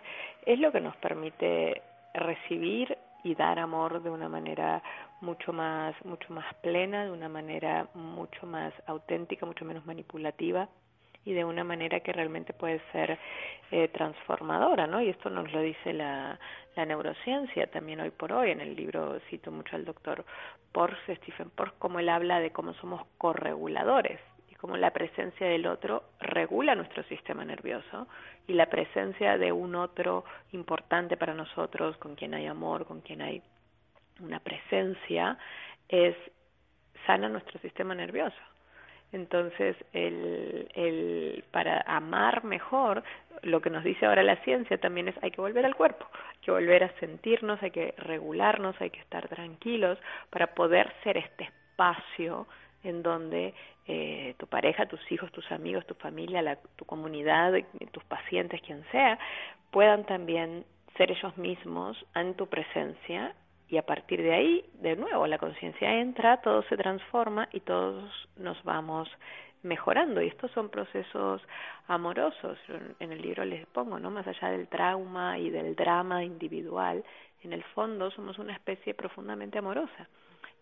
es 0.45 0.59
lo 0.59 0.71
que 0.71 0.81
nos 0.81 0.95
permite 0.97 1.81
recibir 2.13 2.97
y 3.23 3.35
dar 3.35 3.59
amor 3.59 4.01
de 4.01 4.09
una 4.09 4.29
manera 4.29 4.81
mucho 5.21 5.51
más 5.53 5.93
mucho 6.05 6.31
más 6.33 6.45
plena, 6.61 7.05
de 7.05 7.11
una 7.11 7.29
manera 7.29 7.87
mucho 7.93 8.45
más 8.45 8.73
auténtica, 8.87 9.45
mucho 9.45 9.65
menos 9.65 9.85
manipulativa 9.85 10.67
y 11.27 11.33
de 11.33 11.43
una 11.43 11.65
manera 11.65 11.99
que 11.99 12.13
realmente 12.13 12.53
puede 12.53 12.79
ser 12.93 13.19
eh, 13.69 13.89
transformadora, 13.89 14.87
¿no? 14.87 15.01
Y 15.01 15.09
esto 15.09 15.29
nos 15.29 15.51
lo 15.51 15.59
dice 15.59 15.91
la, 15.91 16.39
la 16.77 16.85
neurociencia 16.85 17.67
también 17.67 17.99
hoy 17.99 18.11
por 18.11 18.31
hoy. 18.31 18.51
En 18.51 18.61
el 18.61 18.77
libro 18.77 19.19
cito 19.29 19.51
mucho 19.51 19.75
al 19.75 19.83
doctor 19.83 20.23
Porsche, 20.71 21.17
Stephen 21.17 21.49
Porsche, 21.49 21.75
como 21.79 21.99
él 21.99 22.07
habla 22.07 22.39
de 22.39 22.51
cómo 22.51 22.73
somos 22.75 23.05
correguladores 23.17 24.21
y 24.49 24.55
cómo 24.55 24.77
la 24.77 24.91
presencia 24.91 25.47
del 25.47 25.67
otro 25.67 26.03
regula 26.21 26.75
nuestro 26.75 27.03
sistema 27.03 27.43
nervioso 27.43 28.07
y 28.47 28.53
la 28.53 28.67
presencia 28.67 29.37
de 29.37 29.51
un 29.51 29.75
otro 29.75 30.23
importante 30.53 31.17
para 31.17 31.33
nosotros, 31.33 31.97
con 31.97 32.15
quien 32.15 32.35
hay 32.35 32.45
amor, 32.45 32.85
con 32.85 33.01
quien 33.01 33.21
hay 33.21 33.41
una 34.21 34.39
presencia, 34.39 35.37
es 35.89 36.15
sana 37.05 37.27
nuestro 37.27 37.59
sistema 37.59 37.93
nervioso. 37.93 38.37
Entonces, 39.13 39.75
el, 39.93 40.69
el, 40.73 41.43
para 41.51 41.81
amar 41.87 42.43
mejor, 42.43 43.03
lo 43.41 43.61
que 43.61 43.69
nos 43.69 43.83
dice 43.83 44.05
ahora 44.05 44.21
la 44.23 44.35
ciencia 44.43 44.77
también 44.77 45.07
es 45.07 45.15
hay 45.21 45.31
que 45.31 45.41
volver 45.41 45.65
al 45.65 45.75
cuerpo, 45.75 46.05
hay 46.13 46.37
que 46.41 46.51
volver 46.51 46.83
a 46.83 46.99
sentirnos, 46.99 47.61
hay 47.63 47.71
que 47.71 47.93
regularnos, 47.97 48.79
hay 48.81 48.89
que 48.89 48.99
estar 48.99 49.27
tranquilos 49.29 49.97
para 50.29 50.47
poder 50.47 50.93
ser 51.03 51.17
este 51.17 51.45
espacio 51.45 52.47
en 52.83 53.01
donde 53.01 53.53
eh, 53.87 54.35
tu 54.37 54.47
pareja, 54.47 54.85
tus 54.87 55.11
hijos, 55.11 55.31
tus 55.31 55.49
amigos, 55.51 55.85
tu 55.85 55.95
familia, 55.95 56.41
la, 56.41 56.57
tu 56.75 56.85
comunidad, 56.85 57.53
tus 57.91 58.03
pacientes, 58.05 58.61
quien 58.61 58.83
sea, 58.91 59.17
puedan 59.71 60.05
también 60.05 60.65
ser 60.97 61.11
ellos 61.11 61.37
mismos 61.37 61.97
en 62.15 62.33
tu 62.33 62.47
presencia 62.47 63.33
y 63.69 63.77
a 63.77 63.85
partir 63.85 64.21
de 64.21 64.33
ahí, 64.33 64.65
de 64.81 64.95
nuevo, 64.95 65.27
la 65.27 65.37
conciencia 65.37 65.99
entra, 65.99 66.41
todo 66.41 66.63
se 66.63 66.77
transforma 66.77 67.49
y 67.51 67.59
todos 67.59 68.09
nos 68.37 68.61
vamos 68.63 69.09
mejorando. 69.63 70.21
Y 70.21 70.27
estos 70.27 70.51
son 70.51 70.69
procesos 70.69 71.41
amorosos. 71.87 72.57
En 72.99 73.11
el 73.11 73.21
libro 73.21 73.43
les 73.43 73.65
pongo, 73.67 73.99
¿no? 73.99 74.09
Más 74.09 74.25
allá 74.25 74.51
del 74.51 74.67
trauma 74.67 75.37
y 75.37 75.49
del 75.49 75.75
drama 75.75 76.23
individual, 76.23 77.03
en 77.43 77.53
el 77.53 77.63
fondo 77.75 78.09
somos 78.11 78.39
una 78.39 78.53
especie 78.53 78.93
profundamente 78.93 79.57
amorosa. 79.57 80.07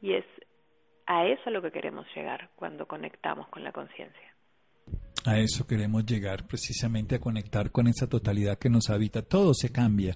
Y 0.02 0.14
es 0.14 0.26
a 1.06 1.26
eso 1.28 1.44
a 1.46 1.52
lo 1.52 1.62
que 1.62 1.72
queremos 1.72 2.08
llegar 2.16 2.50
cuando 2.56 2.88
conectamos 2.88 3.48
con 3.50 3.64
la 3.64 3.72
conciencia. 3.72 4.34
A 5.26 5.40
eso 5.40 5.66
queremos 5.66 6.06
llegar, 6.06 6.46
precisamente 6.48 7.16
a 7.16 7.20
conectar 7.20 7.72
con 7.72 7.88
esa 7.88 8.08
totalidad 8.08 8.58
que 8.58 8.70
nos 8.70 8.90
habita. 8.90 9.22
Todo 9.24 9.54
se 9.54 9.72
cambia 9.72 10.16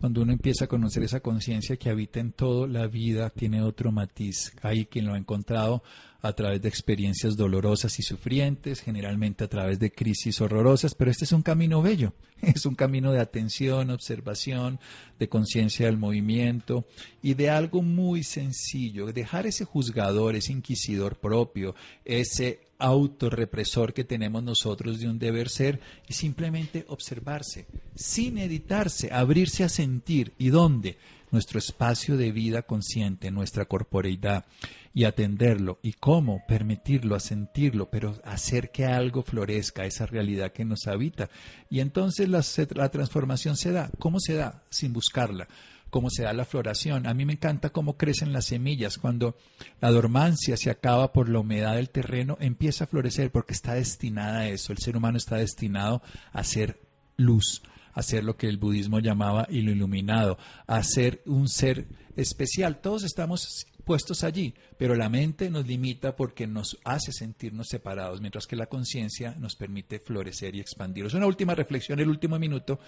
cuando 0.00 0.22
uno 0.22 0.32
empieza 0.32 0.64
a 0.64 0.68
conocer 0.68 1.02
esa 1.02 1.20
conciencia 1.20 1.76
que 1.76 1.90
habita 1.90 2.20
en 2.20 2.32
todo, 2.32 2.66
la 2.66 2.86
vida 2.86 3.30
tiene 3.30 3.62
otro 3.62 3.92
matiz. 3.92 4.52
Hay 4.62 4.86
quien 4.86 5.06
lo 5.06 5.14
ha 5.14 5.18
encontrado 5.18 5.82
a 6.22 6.32
través 6.34 6.62
de 6.62 6.68
experiencias 6.68 7.36
dolorosas 7.36 7.98
y 7.98 8.02
sufrientes, 8.02 8.80
generalmente 8.80 9.42
a 9.42 9.48
través 9.48 9.80
de 9.80 9.90
crisis 9.90 10.40
horrorosas, 10.40 10.94
pero 10.94 11.10
este 11.10 11.24
es 11.24 11.32
un 11.32 11.42
camino 11.42 11.82
bello, 11.82 12.14
es 12.42 12.64
un 12.64 12.76
camino 12.76 13.12
de 13.12 13.20
atención, 13.20 13.90
observación, 13.90 14.78
de 15.18 15.28
conciencia 15.28 15.86
del 15.86 15.98
movimiento 15.98 16.86
y 17.22 17.34
de 17.34 17.50
algo 17.50 17.82
muy 17.82 18.22
sencillo, 18.22 19.12
dejar 19.12 19.46
ese 19.46 19.64
juzgador, 19.64 20.36
ese 20.36 20.52
inquisidor 20.52 21.16
propio, 21.16 21.74
ese 22.04 22.60
autorrepresor 22.82 23.94
que 23.94 24.04
tenemos 24.04 24.42
nosotros 24.42 24.98
de 24.98 25.08
un 25.08 25.18
deber 25.18 25.48
ser 25.48 25.80
y 26.08 26.14
simplemente 26.14 26.84
observarse, 26.88 27.66
sin 27.94 28.38
editarse, 28.38 29.12
abrirse 29.12 29.64
a 29.64 29.68
sentir. 29.68 30.32
¿Y 30.36 30.48
dónde? 30.50 30.98
Nuestro 31.30 31.58
espacio 31.58 32.16
de 32.16 32.32
vida 32.32 32.62
consciente, 32.62 33.30
nuestra 33.30 33.64
corporeidad 33.64 34.44
y 34.92 35.04
atenderlo. 35.04 35.78
¿Y 35.82 35.94
cómo? 35.94 36.42
Permitirlo, 36.46 37.14
a 37.14 37.20
sentirlo, 37.20 37.88
pero 37.88 38.20
hacer 38.24 38.70
que 38.70 38.84
algo 38.84 39.22
florezca, 39.22 39.86
esa 39.86 40.04
realidad 40.04 40.52
que 40.52 40.64
nos 40.64 40.86
habita. 40.86 41.30
Y 41.70 41.80
entonces 41.80 42.28
la, 42.28 42.44
la 42.74 42.90
transformación 42.90 43.56
se 43.56 43.72
da. 43.72 43.90
¿Cómo 43.98 44.18
se 44.20 44.34
da? 44.34 44.62
Sin 44.68 44.92
buscarla 44.92 45.48
cómo 45.92 46.08
se 46.08 46.22
da 46.22 46.32
la 46.32 46.46
floración. 46.46 47.06
A 47.06 47.12
mí 47.12 47.26
me 47.26 47.34
encanta 47.34 47.68
cómo 47.68 47.98
crecen 47.98 48.32
las 48.32 48.46
semillas. 48.46 48.96
Cuando 48.96 49.36
la 49.78 49.90
dormancia 49.90 50.56
se 50.56 50.70
acaba 50.70 51.12
por 51.12 51.28
la 51.28 51.40
humedad 51.40 51.74
del 51.76 51.90
terreno, 51.90 52.38
empieza 52.40 52.84
a 52.84 52.86
florecer 52.86 53.30
porque 53.30 53.52
está 53.52 53.74
destinada 53.74 54.38
a 54.38 54.48
eso. 54.48 54.72
El 54.72 54.78
ser 54.78 54.96
humano 54.96 55.18
está 55.18 55.36
destinado 55.36 56.00
a 56.32 56.44
ser 56.44 56.80
luz, 57.18 57.62
a 57.92 58.02
ser 58.02 58.24
lo 58.24 58.38
que 58.38 58.48
el 58.48 58.56
budismo 58.56 59.00
llamaba 59.00 59.46
iluminado, 59.50 60.38
a 60.66 60.82
ser 60.82 61.20
un 61.26 61.46
ser 61.46 61.86
especial. 62.16 62.80
Todos 62.80 63.04
estamos 63.04 63.66
puestos 63.84 64.24
allí, 64.24 64.54
pero 64.78 64.94
la 64.94 65.10
mente 65.10 65.50
nos 65.50 65.66
limita 65.66 66.16
porque 66.16 66.46
nos 66.46 66.78
hace 66.84 67.12
sentirnos 67.12 67.68
separados, 67.68 68.22
mientras 68.22 68.46
que 68.46 68.56
la 68.56 68.66
conciencia 68.66 69.34
nos 69.38 69.56
permite 69.56 69.98
florecer 69.98 70.56
y 70.56 70.60
expandir. 70.60 71.04
Es 71.04 71.12
una 71.12 71.26
última 71.26 71.54
reflexión, 71.54 72.00
el 72.00 72.08
último 72.08 72.38
minuto, 72.38 72.80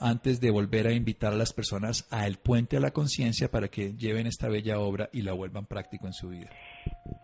antes 0.00 0.40
de 0.40 0.50
volver 0.50 0.86
a 0.86 0.92
invitar 0.92 1.32
a 1.32 1.36
las 1.36 1.52
personas 1.52 2.08
al 2.12 2.38
puente 2.38 2.76
a 2.76 2.80
la 2.80 2.90
conciencia 2.90 3.48
para 3.48 3.68
que 3.68 3.94
lleven 3.96 4.26
esta 4.26 4.48
bella 4.48 4.78
obra 4.80 5.08
y 5.12 5.22
la 5.22 5.32
vuelvan 5.32 5.66
práctico 5.66 6.06
en 6.06 6.12
su 6.12 6.30
vida. 6.30 6.50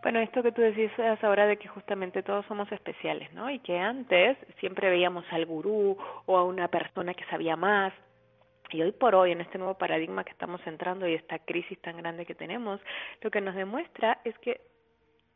Bueno, 0.03 0.21
esto 0.21 0.43
que 0.43 0.53
tú 0.53 0.61
decís 0.61 0.91
ahora 1.23 1.47
de 1.47 1.57
que 1.57 1.69
justamente 1.69 2.23
todos 2.23 2.45
somos 2.47 2.71
especiales, 2.73 3.33
¿no? 3.33 3.51
Y 3.51 3.59
que 3.61 3.79
antes 3.79 4.37
siempre 4.61 4.91
veíamos 4.91 5.25
al 5.31 5.47
gurú 5.47 5.97
o 6.27 6.37
a 6.37 6.45
una 6.45 6.69
persona 6.69 7.15
que 7.15 7.25
sabía 7.27 7.57
más. 7.57 7.93
Y 8.71 8.83
hoy 8.83 8.93
por 8.93 9.15
hoy, 9.15 9.33
en 9.33 9.41
este 9.41 9.59
nuevo 9.59 9.75
paradigma 9.75 10.25
que 10.25 10.33
estamos 10.33 10.61
entrando 10.67 11.09
y 11.09 11.15
esta 11.15 11.39
crisis 11.39 11.81
tan 11.81 11.97
grande 11.97 12.27
que 12.27 12.35
tenemos, 12.35 12.81
lo 13.21 13.31
que 13.31 13.41
nos 13.41 13.55
demuestra 13.55 14.21
es 14.25 14.37
que 14.39 14.61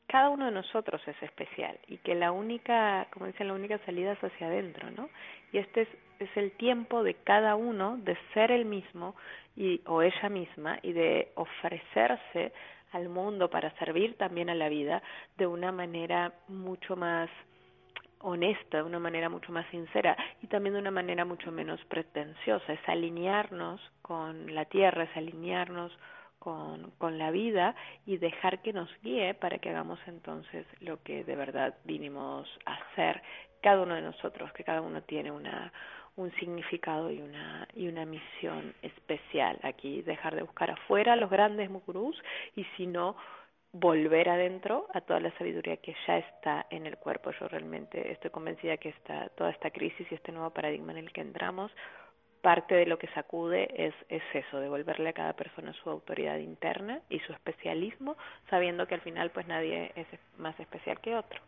cada 0.08 0.30
uno 0.30 0.46
de 0.46 0.52
nosotros 0.52 1.00
es 1.06 1.22
especial 1.22 1.78
y 1.86 1.98
que 1.98 2.14
la 2.14 2.32
única, 2.32 3.06
como 3.12 3.26
dicen, 3.26 3.48
la 3.48 3.54
única 3.54 3.78
salida 3.84 4.12
es 4.12 4.24
hacia 4.24 4.46
adentro, 4.46 4.90
¿no? 4.90 5.08
Y 5.52 5.58
este 5.58 5.82
es, 5.82 5.88
es 6.18 6.36
el 6.36 6.52
tiempo 6.52 7.02
de 7.02 7.14
cada 7.14 7.56
uno 7.56 7.96
de 7.98 8.16
ser 8.34 8.50
el 8.50 8.64
mismo 8.64 9.14
y, 9.56 9.80
o 9.86 10.02
ella 10.02 10.28
misma 10.28 10.78
y 10.82 10.92
de 10.92 11.32
ofrecerse 11.34 12.52
al 12.92 13.08
mundo 13.08 13.50
para 13.50 13.70
servir 13.78 14.16
también 14.16 14.50
a 14.50 14.54
la 14.54 14.68
vida 14.68 15.02
de 15.36 15.46
una 15.46 15.72
manera 15.72 16.32
mucho 16.48 16.96
más 16.96 17.28
honesta, 18.20 18.78
de 18.78 18.82
una 18.82 18.98
manera 18.98 19.28
mucho 19.28 19.52
más 19.52 19.66
sincera 19.70 20.16
y 20.42 20.46
también 20.46 20.74
de 20.74 20.80
una 20.80 20.90
manera 20.90 21.24
mucho 21.24 21.52
menos 21.52 21.80
pretenciosa, 21.84 22.72
es 22.72 22.88
alinearnos 22.88 23.80
con 24.02 24.54
la 24.54 24.64
tierra, 24.64 25.04
es 25.04 25.16
alinearnos 25.16 25.96
con, 26.38 26.92
con 26.98 27.18
la 27.18 27.30
vida 27.30 27.74
y 28.06 28.16
dejar 28.16 28.62
que 28.62 28.72
nos 28.72 28.90
guíe 29.02 29.34
para 29.34 29.58
que 29.58 29.70
hagamos 29.70 30.00
entonces 30.06 30.66
lo 30.80 31.02
que 31.02 31.24
de 31.24 31.36
verdad 31.36 31.74
vinimos 31.84 32.48
a 32.64 32.74
hacer 32.74 33.22
cada 33.60 33.82
uno 33.82 33.94
de 33.94 34.02
nosotros, 34.02 34.52
que 34.52 34.64
cada 34.64 34.80
uno 34.80 35.02
tiene 35.02 35.30
una 35.30 35.72
un 36.18 36.32
significado 36.32 37.10
y 37.10 37.22
una 37.22 37.66
y 37.74 37.86
una 37.86 38.04
misión 38.04 38.74
especial 38.82 39.58
aquí, 39.62 40.02
dejar 40.02 40.34
de 40.34 40.42
buscar 40.42 40.70
afuera 40.70 41.16
los 41.16 41.30
grandes 41.30 41.70
mugurús 41.70 42.20
y 42.56 42.64
si 42.76 42.86
no 42.86 43.16
volver 43.72 44.28
adentro 44.28 44.86
a 44.94 45.00
toda 45.00 45.20
la 45.20 45.30
sabiduría 45.38 45.76
que 45.76 45.94
ya 46.06 46.18
está 46.18 46.66
en 46.70 46.86
el 46.86 46.96
cuerpo. 46.96 47.30
Yo 47.38 47.48
realmente 47.48 48.10
estoy 48.12 48.30
convencida 48.30 48.78
que 48.78 48.88
esta, 48.90 49.28
toda 49.30 49.50
esta 49.50 49.70
crisis 49.70 50.10
y 50.10 50.14
este 50.14 50.32
nuevo 50.32 50.50
paradigma 50.50 50.92
en 50.92 50.98
el 50.98 51.12
que 51.12 51.20
entramos, 51.20 51.70
parte 52.40 52.74
de 52.74 52.86
lo 52.86 52.98
que 52.98 53.08
sacude 53.08 53.68
es, 53.76 53.94
es 54.08 54.22
eso, 54.32 54.58
devolverle 54.58 55.10
a 55.10 55.12
cada 55.12 55.32
persona 55.34 55.72
su 55.74 55.90
autoridad 55.90 56.38
interna 56.38 57.00
y 57.08 57.20
su 57.20 57.32
especialismo, 57.32 58.16
sabiendo 58.50 58.86
que 58.86 58.94
al 58.94 59.02
final 59.02 59.30
pues 59.30 59.46
nadie 59.46 59.92
es 59.94 60.06
más 60.36 60.58
especial 60.58 61.00
que 61.00 61.14
otro. 61.14 61.40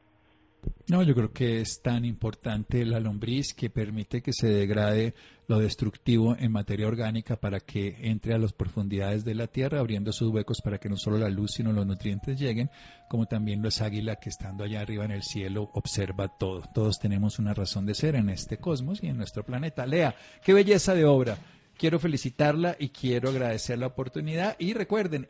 No, 0.88 1.02
yo 1.02 1.14
creo 1.14 1.32
que 1.32 1.60
es 1.60 1.80
tan 1.82 2.04
importante 2.04 2.84
la 2.84 2.98
lombriz 2.98 3.54
que 3.54 3.70
permite 3.70 4.22
que 4.22 4.32
se 4.32 4.48
degrade 4.48 5.14
lo 5.46 5.58
destructivo 5.58 6.36
en 6.38 6.52
materia 6.52 6.86
orgánica 6.86 7.36
para 7.36 7.60
que 7.60 7.96
entre 8.02 8.34
a 8.34 8.38
las 8.38 8.52
profundidades 8.52 9.24
de 9.24 9.34
la 9.34 9.46
tierra, 9.46 9.80
abriendo 9.80 10.12
sus 10.12 10.30
huecos 10.30 10.60
para 10.62 10.78
que 10.78 10.88
no 10.88 10.96
solo 10.96 11.18
la 11.18 11.28
luz, 11.28 11.52
sino 11.56 11.72
los 11.72 11.86
nutrientes 11.86 12.38
lleguen, 12.38 12.70
como 13.08 13.26
también 13.26 13.62
los 13.62 13.80
águila 13.80 14.16
que 14.16 14.30
estando 14.30 14.64
allá 14.64 14.80
arriba 14.80 15.04
en 15.04 15.12
el 15.12 15.22
cielo 15.22 15.70
observa 15.74 16.28
todo. 16.28 16.62
Todos 16.74 16.98
tenemos 16.98 17.38
una 17.38 17.54
razón 17.54 17.86
de 17.86 17.94
ser 17.94 18.14
en 18.14 18.28
este 18.28 18.58
cosmos 18.58 19.02
y 19.02 19.08
en 19.08 19.16
nuestro 19.16 19.44
planeta. 19.44 19.86
Lea, 19.86 20.14
qué 20.44 20.52
belleza 20.52 20.94
de 20.94 21.04
obra. 21.04 21.36
Quiero 21.76 21.98
felicitarla 21.98 22.76
y 22.78 22.90
quiero 22.90 23.30
agradecer 23.30 23.78
la 23.78 23.86
oportunidad. 23.86 24.54
Y 24.58 24.74
recuerden, 24.74 25.28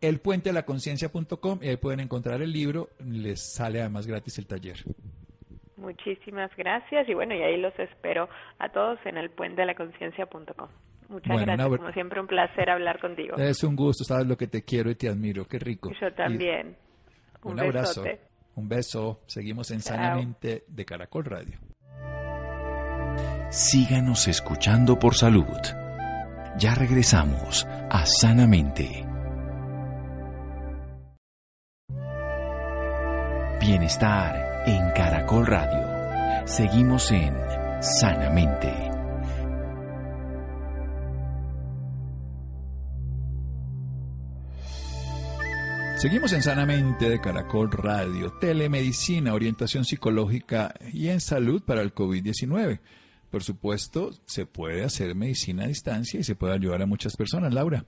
el 0.00 0.20
puente 0.20 0.52
la 0.52 0.64
conciencia.com 0.64 1.58
y 1.62 1.68
ahí 1.68 1.76
pueden 1.76 2.00
encontrar 2.00 2.42
el 2.42 2.52
libro, 2.52 2.88
les 3.04 3.54
sale 3.54 3.80
además 3.80 4.06
gratis 4.06 4.38
el 4.38 4.46
taller. 4.46 4.76
Muchísimas 5.76 6.50
gracias 6.56 7.08
y 7.08 7.14
bueno, 7.14 7.34
y 7.34 7.42
ahí 7.42 7.56
los 7.56 7.76
espero 7.78 8.28
a 8.58 8.68
todos 8.68 8.98
en 9.06 9.16
el 9.16 9.30
puente 9.30 9.62
de 9.62 9.66
la 9.66 9.74
conciencia.com. 9.74 10.68
Muchas 11.08 11.40
gracias, 11.40 11.68
como 11.68 11.92
siempre 11.92 12.20
un 12.20 12.26
placer 12.26 12.70
hablar 12.70 13.00
contigo. 13.00 13.36
Es 13.36 13.64
un 13.64 13.74
gusto, 13.74 14.04
sabes 14.04 14.26
lo 14.26 14.36
que 14.36 14.46
te 14.46 14.62
quiero 14.62 14.90
y 14.90 14.94
te 14.94 15.08
admiro, 15.08 15.46
qué 15.46 15.58
rico. 15.58 15.90
Yo 16.00 16.12
también. 16.12 16.76
un, 17.42 17.58
abrazo, 17.58 18.04
un 18.54 18.68
beso, 18.68 19.20
seguimos 19.26 19.70
en 19.72 19.80
Sanamente 19.80 20.64
de 20.68 20.84
Caracol 20.84 21.24
Radio. 21.24 21.58
Síganos 23.50 24.28
escuchando 24.28 24.96
por 24.98 25.16
salud. 25.16 25.58
Ya 26.56 26.74
regresamos 26.76 27.66
a 27.66 28.06
Sanamente. 28.06 29.09
Bienestar 33.60 34.64
en 34.66 34.90
Caracol 34.92 35.46
Radio. 35.46 36.46
Seguimos 36.46 37.10
en 37.12 37.34
Sanamente. 37.82 38.72
Seguimos 45.98 46.32
en 46.32 46.42
Sanamente 46.42 47.10
de 47.10 47.20
Caracol 47.20 47.70
Radio, 47.70 48.32
telemedicina, 48.40 49.34
orientación 49.34 49.84
psicológica 49.84 50.72
y 50.90 51.08
en 51.08 51.20
salud 51.20 51.62
para 51.62 51.82
el 51.82 51.94
COVID-19. 51.94 52.80
Por 53.28 53.42
supuesto, 53.42 54.12
se 54.24 54.46
puede 54.46 54.84
hacer 54.84 55.14
medicina 55.14 55.64
a 55.64 55.68
distancia 55.68 56.18
y 56.18 56.24
se 56.24 56.34
puede 56.34 56.54
ayudar 56.54 56.80
a 56.80 56.86
muchas 56.86 57.14
personas, 57.14 57.52
Laura. 57.52 57.84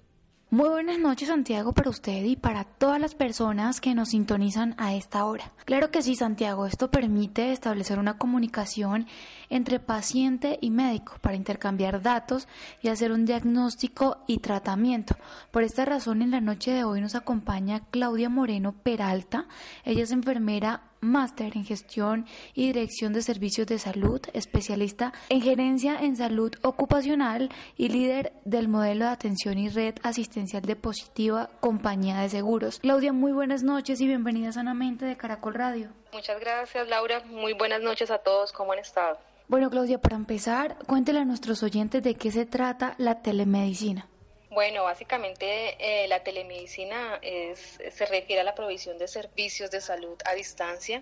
Muy 0.53 0.69
buenas 0.69 0.99
noches 0.99 1.29
Santiago 1.29 1.73
para 1.73 1.89
usted 1.89 2.25
y 2.25 2.37
para 2.37 2.65
todas 2.65 3.01
las 3.01 3.15
personas 3.15 3.81
que 3.81 3.95
nos 3.95 4.11
sintonizan 4.11 4.75
a 4.77 4.93
esta 4.93 5.25
hora. 5.25 5.51
Claro 5.65 5.91
que 5.91 6.03
sí 6.03 6.15
Santiago, 6.15 6.67
esto 6.67 6.91
permite 6.91 7.53
establecer 7.53 7.99
una 7.99 8.19
comunicación 8.19 9.07
entre 9.49 9.81
paciente 9.81 10.59
y 10.61 10.69
médico 10.69 11.15
para 11.23 11.37
intercambiar 11.37 12.03
datos 12.03 12.49
y 12.83 12.89
hacer 12.89 13.13
un 13.13 13.25
diagnóstico 13.25 14.19
y 14.27 14.41
tratamiento. 14.41 15.17
Por 15.51 15.63
esta 15.63 15.87
razón 15.87 16.21
en 16.21 16.33
la 16.33 16.43
noche 16.43 16.71
de 16.71 16.85
hoy 16.85 17.01
nos 17.01 17.15
acompaña 17.15 17.87
Claudia 17.91 18.29
Moreno 18.29 18.73
Peralta, 18.75 19.47
ella 19.87 20.03
es 20.03 20.11
enfermera 20.11 20.83
máster 21.03 21.57
en 21.57 21.65
gestión 21.65 22.27
y 22.55 22.69
dirección 22.69 23.13
de 23.13 23.21
servicios 23.21 23.67
de 23.67 23.79
salud, 23.79 24.21
especialista 24.33 25.13
en 25.29 25.43
gerencia 25.43 25.99
en 26.01 26.17
salud 26.17 26.53
ocupacional 26.63 27.51
y 27.77 27.89
líder 27.89 28.33
del 28.45 28.69
modelo 28.69 29.05
de 29.05 29.11
atención 29.11 29.59
y 29.59 29.69
red 29.69 29.97
asistencial 30.03 30.63
de 30.63 30.77
Positiva 30.77 31.51
Compañía 31.61 32.21
de 32.21 32.29
Seguros. 32.31 32.79
Claudia, 32.79 33.13
muy 33.13 33.33
buenas 33.33 33.63
noches 33.63 34.01
y 34.01 34.07
bienvenida 34.07 34.53
sanamente 34.53 35.05
de 35.05 35.17
Caracol 35.17 35.55
Radio. 35.55 35.91
Muchas 36.13 36.39
gracias, 36.41 36.89
Laura. 36.89 37.23
Muy 37.27 37.53
buenas 37.53 37.83
noches 37.83 38.11
a 38.11 38.19
todos. 38.19 38.53
¿Cómo 38.53 38.73
han 38.73 38.79
estado? 38.79 39.19
Bueno, 39.49 39.69
Claudia, 39.71 40.01
para 40.01 40.17
empezar, 40.17 40.79
cuéntele 40.87 41.19
a 41.19 41.25
nuestros 41.25 41.63
oyentes 41.63 42.03
de 42.03 42.15
qué 42.15 42.31
se 42.31 42.47
trata 42.47 42.95
la 42.99 43.23
telemedicina. 43.23 44.09
Bueno, 44.53 44.85
básicamente 44.85 45.77
eh, 45.79 46.07
la 46.09 46.23
telemedicina 46.23 47.19
se 47.23 48.05
refiere 48.05 48.43
a 48.43 48.45
la 48.45 48.55
provisión 48.55 48.99
de 48.99 49.09
servicios 49.09 49.71
de 49.71 49.81
salud 49.81 50.19
a 50.27 50.35
distancia 50.35 51.01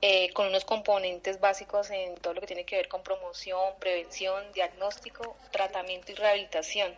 eh, 0.00 0.32
con 0.32 0.46
unos 0.46 0.64
componentes 0.64 1.40
básicos 1.40 1.90
en 1.90 2.14
todo 2.14 2.34
lo 2.34 2.40
que 2.40 2.46
tiene 2.46 2.64
que 2.64 2.76
ver 2.76 2.86
con 2.86 3.02
promoción, 3.02 3.74
prevención, 3.80 4.44
diagnóstico, 4.52 5.36
tratamiento 5.50 6.12
y 6.12 6.14
rehabilitación, 6.14 6.94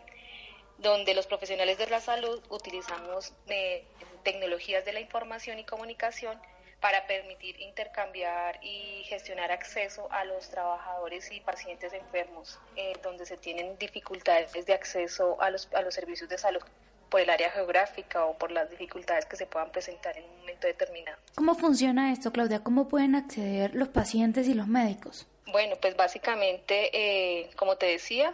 donde 0.77 1.15
los 1.15 1.27
profesionales 1.27 1.79
de 1.79 1.87
la 1.87 2.03
salud 2.03 2.43
utilizamos 2.51 3.33
eh, 3.47 3.83
tecnologías 4.23 4.85
de 4.85 4.93
la 4.93 5.01
información 5.01 5.59
y 5.59 5.65
comunicación 5.65 6.39
para 6.81 7.07
permitir 7.07 7.61
intercambiar 7.61 8.59
y 8.63 9.03
gestionar 9.05 9.51
acceso 9.51 10.09
a 10.11 10.25
los 10.25 10.49
trabajadores 10.51 11.31
y 11.33 11.41
pacientes 11.41 11.93
enfermos, 11.93 12.59
eh, 12.77 12.93
donde 13.03 13.27
se 13.27 13.37
tienen 13.37 13.79
dificultades 13.79 14.53
de 14.53 14.73
acceso 14.73 15.41
a 15.41 15.51
los, 15.51 15.69
a 15.75 15.83
los 15.83 15.95
servicios 15.95 16.29
de 16.29 16.39
salud 16.39 16.63
por 17.09 17.21
el 17.21 17.31
área 17.31 17.51
geográfica 17.51 18.25
o 18.27 18.37
por 18.37 18.51
las 18.51 18.69
dificultades 18.71 19.27
que 19.27 19.37
se 19.37 19.47
puedan 19.47 19.71
presentar 19.71 20.17
en 20.19 20.25
un 20.25 20.39
momento 20.41 20.67
determinado. 20.67 21.19
¿Cómo 21.35 21.55
funciona 21.55 22.13
esto, 22.13 22.33
Claudia? 22.33 22.63
¿Cómo 22.63 22.89
pueden 22.89 23.15
acceder 23.15 23.75
los 23.75 23.89
pacientes 23.89 24.49
y 24.49 24.55
los 24.55 24.67
médicos? 24.67 25.27
Bueno, 25.47 25.77
pues 25.81 25.97
básicamente, 25.97 26.91
eh, 26.93 27.51
como 27.57 27.77
te 27.77 27.87
decía, 27.87 28.33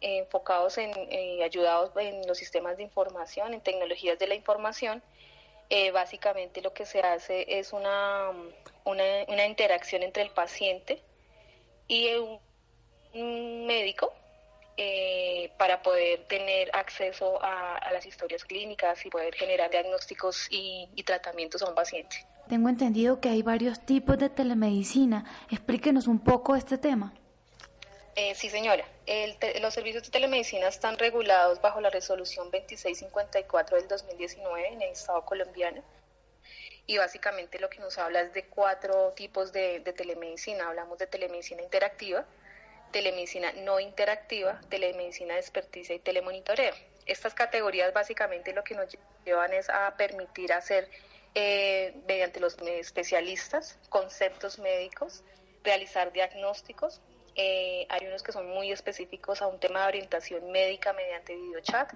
enfocados 0.00 0.78
en, 0.78 0.90
eh, 1.10 1.42
ayudados 1.44 1.92
en 1.96 2.26
los 2.26 2.38
sistemas 2.38 2.76
de 2.76 2.82
información, 2.82 3.54
en 3.54 3.60
tecnologías 3.60 4.18
de 4.18 4.26
la 4.26 4.34
información, 4.34 5.02
eh, 5.70 5.92
básicamente 5.92 6.60
lo 6.62 6.72
que 6.72 6.84
se 6.84 7.00
hace 7.00 7.58
es 7.60 7.72
una, 7.72 8.30
una, 8.84 9.46
interacción 9.46 10.02
entre 10.02 10.24
el 10.24 10.30
paciente 10.30 11.00
y 11.86 12.08
un, 13.14 13.66
médico 13.66 14.12
eh, 14.76 15.52
para 15.58 15.80
poder 15.80 16.26
tener 16.26 16.70
acceso 16.74 17.38
a, 17.40 17.78
las 17.92 18.04
historias 18.04 18.44
clínicas 18.44 19.06
y 19.06 19.10
poder 19.10 19.32
generar 19.34 19.70
diagnósticos 19.70 20.48
y, 20.50 20.88
tratamientos 21.04 21.62
a 21.62 21.68
un 21.68 21.74
paciente. 21.76 22.16
Tengo 22.48 22.68
entendido 22.68 23.20
que 23.20 23.28
hay 23.28 23.42
varios 23.42 23.80
tipos 23.86 24.18
de 24.18 24.28
telemedicina. 24.28 25.24
Explíquenos 25.50 26.08
un 26.08 26.18
poco 26.18 26.56
este 26.56 26.78
tema. 26.78 27.14
Eh, 28.16 28.34
sí, 28.34 28.50
señora. 28.50 28.84
los 29.60 29.74
servicios 29.74 30.04
de 30.04 30.10
telemedicina 30.10 30.68
están 30.68 30.98
regulados 30.98 31.60
bajo 31.60 31.80
la 31.80 31.90
resolución 31.90 32.50
2654 32.50 33.76
del 33.76 33.88
2019 33.88 34.68
en 34.68 34.82
el 34.82 34.90
Estado 34.90 35.24
colombiano. 35.24 35.82
Y 36.86 36.98
básicamente 36.98 37.60
lo 37.60 37.70
que 37.70 37.78
nos 37.78 37.98
habla 37.98 38.20
es 38.22 38.32
de 38.32 38.46
cuatro 38.46 39.12
tipos 39.12 39.52
de, 39.52 39.80
telemedicina. 39.96 40.68
Hablamos 40.68 40.98
de 40.98 41.06
telemedicina 41.06 41.62
interactiva, 41.62 42.26
telemedicina 42.90 43.52
no 43.52 43.78
interactiva, 43.78 44.60
telemedicina 44.68 45.34
de 45.34 45.40
experticia 45.40 45.94
y 45.94 46.00
telemonitoreo. 46.00 46.74
Estas 47.06 47.32
categorías 47.34 47.92
básicamente 47.92 48.52
lo 48.52 48.64
que 48.64 48.74
nos 48.74 48.88
llevan 49.24 49.52
es 49.54 49.68
a 49.70 49.94
permitir 49.96 50.52
hacer 50.52 50.88
eh, 51.36 51.94
mediante 52.08 52.40
los 52.40 52.58
especialistas 52.58 53.78
conceptos 53.88 54.58
médicos, 54.58 55.22
realizar 55.62 56.12
diagnósticos, 56.12 57.00
eh, 57.36 57.86
hay 57.88 58.06
unos 58.06 58.22
que 58.22 58.32
son 58.32 58.48
muy 58.48 58.72
específicos 58.72 59.42
a 59.42 59.46
un 59.46 59.58
tema 59.58 59.82
de 59.82 59.88
orientación 59.88 60.50
médica 60.50 60.92
mediante 60.92 61.34
videochat, 61.34 61.92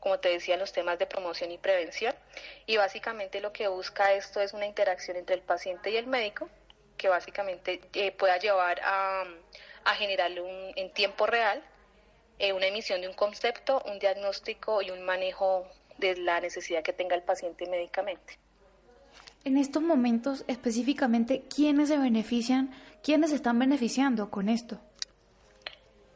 como 0.00 0.18
te 0.18 0.28
decía, 0.28 0.56
los 0.56 0.72
temas 0.72 0.98
de 0.98 1.06
promoción 1.06 1.50
y 1.50 1.58
prevención. 1.58 2.14
Y 2.66 2.76
básicamente 2.76 3.40
lo 3.40 3.52
que 3.52 3.68
busca 3.68 4.12
esto 4.12 4.40
es 4.40 4.52
una 4.52 4.66
interacción 4.66 5.16
entre 5.16 5.34
el 5.34 5.42
paciente 5.42 5.90
y 5.90 5.96
el 5.96 6.06
médico, 6.06 6.48
que 6.96 7.08
básicamente 7.08 7.80
eh, 7.94 8.12
pueda 8.12 8.38
llevar 8.38 8.80
a, 8.84 9.24
a 9.84 9.94
generar 9.94 10.30
un, 10.40 10.72
en 10.76 10.92
tiempo 10.92 11.26
real 11.26 11.62
eh, 12.38 12.52
una 12.52 12.66
emisión 12.66 13.00
de 13.00 13.08
un 13.08 13.14
concepto, 13.14 13.82
un 13.86 13.98
diagnóstico 13.98 14.82
y 14.82 14.90
un 14.90 15.02
manejo 15.04 15.66
de 15.98 16.16
la 16.16 16.40
necesidad 16.40 16.82
que 16.82 16.92
tenga 16.92 17.14
el 17.14 17.22
paciente 17.22 17.68
médicamente. 17.68 18.38
En 19.44 19.56
estos 19.56 19.82
momentos 19.82 20.44
específicamente, 20.48 21.44
¿quiénes 21.54 21.90
se 21.90 21.98
benefician, 21.98 22.72
quiénes 23.04 23.32
están 23.32 23.58
beneficiando 23.58 24.30
con 24.30 24.48
esto? 24.48 24.80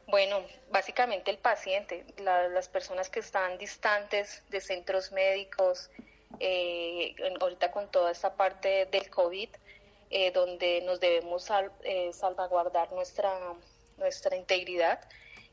Bueno, 0.07 0.41
básicamente 0.71 1.31
el 1.31 1.37
paciente, 1.37 2.07
las 2.17 2.69
personas 2.69 3.11
que 3.11 3.21
están 3.21 3.59
distantes 3.59 4.43
de 4.49 4.61
centros 4.63 5.13
médicos, 5.13 5.91
eh, 6.41 7.15
ahorita 7.41 7.71
con 7.71 7.91
toda 7.91 8.11
esta 8.11 8.35
parte 8.35 8.87
del 8.87 9.11
COVID, 9.11 9.51
eh, 10.11 10.31
donde 10.33 10.81
nos 10.87 10.99
debemos 10.99 11.47
eh, 11.83 12.11
salvaguardar 12.15 12.91
nuestra, 12.93 13.31
nuestra 13.99 14.35
integridad 14.35 14.99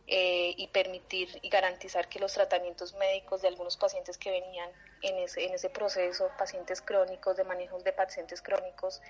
y 0.07 0.67
permitir 0.67 1.29
y 1.41 1.49
garantizar 1.49 2.07
que 2.07 2.19
los 2.19 2.33
tratamientos 2.33 2.93
médicos 2.93 3.41
de 3.41 3.47
algunos 3.47 3.75
pacientes 3.77 4.17
que 4.17 4.31
venían 4.31 4.69
en 5.01 5.17
ese, 5.17 5.45
en 5.45 5.53
ese 5.53 5.69
proceso, 5.69 6.29
pacientes 6.37 6.81
crónicos, 6.81 7.37
de 7.37 7.43
manejos 7.43 7.83
de 7.83 7.91
pacientes 7.91 8.41
crónicos, 8.41 9.01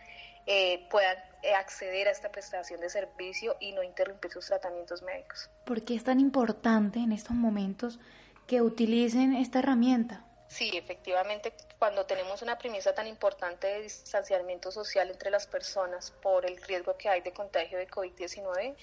puedan 0.89 1.17
acceder 1.57 2.07
a 2.07 2.11
esta 2.11 2.31
prestación 2.31 2.79
de 2.79 2.89
servicio 2.89 3.57
y 3.59 3.73
no 3.73 3.83
interrumpir 3.83 4.31
sus 4.31 4.45
tratamientos 4.45 5.01
médicos. 5.01 5.49
¿Por 5.65 5.83
qué 5.83 5.95
es 5.95 6.03
tan 6.03 6.19
importante 6.19 6.99
en 6.99 7.11
estos 7.11 7.35
momentos 7.35 7.99
que 8.47 8.61
utilicen 8.61 9.33
esta 9.33 9.59
herramienta? 9.59 10.25
Sí, 10.47 10.77
efectivamente, 10.77 11.53
cuando 11.79 12.05
tenemos 12.05 12.41
una 12.43 12.57
premisa 12.57 12.93
tan 12.93 13.07
importante 13.07 13.67
de 13.67 13.81
distanciamiento 13.81 14.71
social 14.71 15.09
entre 15.09 15.31
las 15.31 15.47
personas 15.47 16.11
por 16.21 16.45
el 16.45 16.61
riesgo 16.61 16.95
que 16.95 17.09
hay 17.09 17.21
de 17.21 17.33
contagio 17.33 17.79
de 17.79 17.87
COVID-19, 17.87 18.75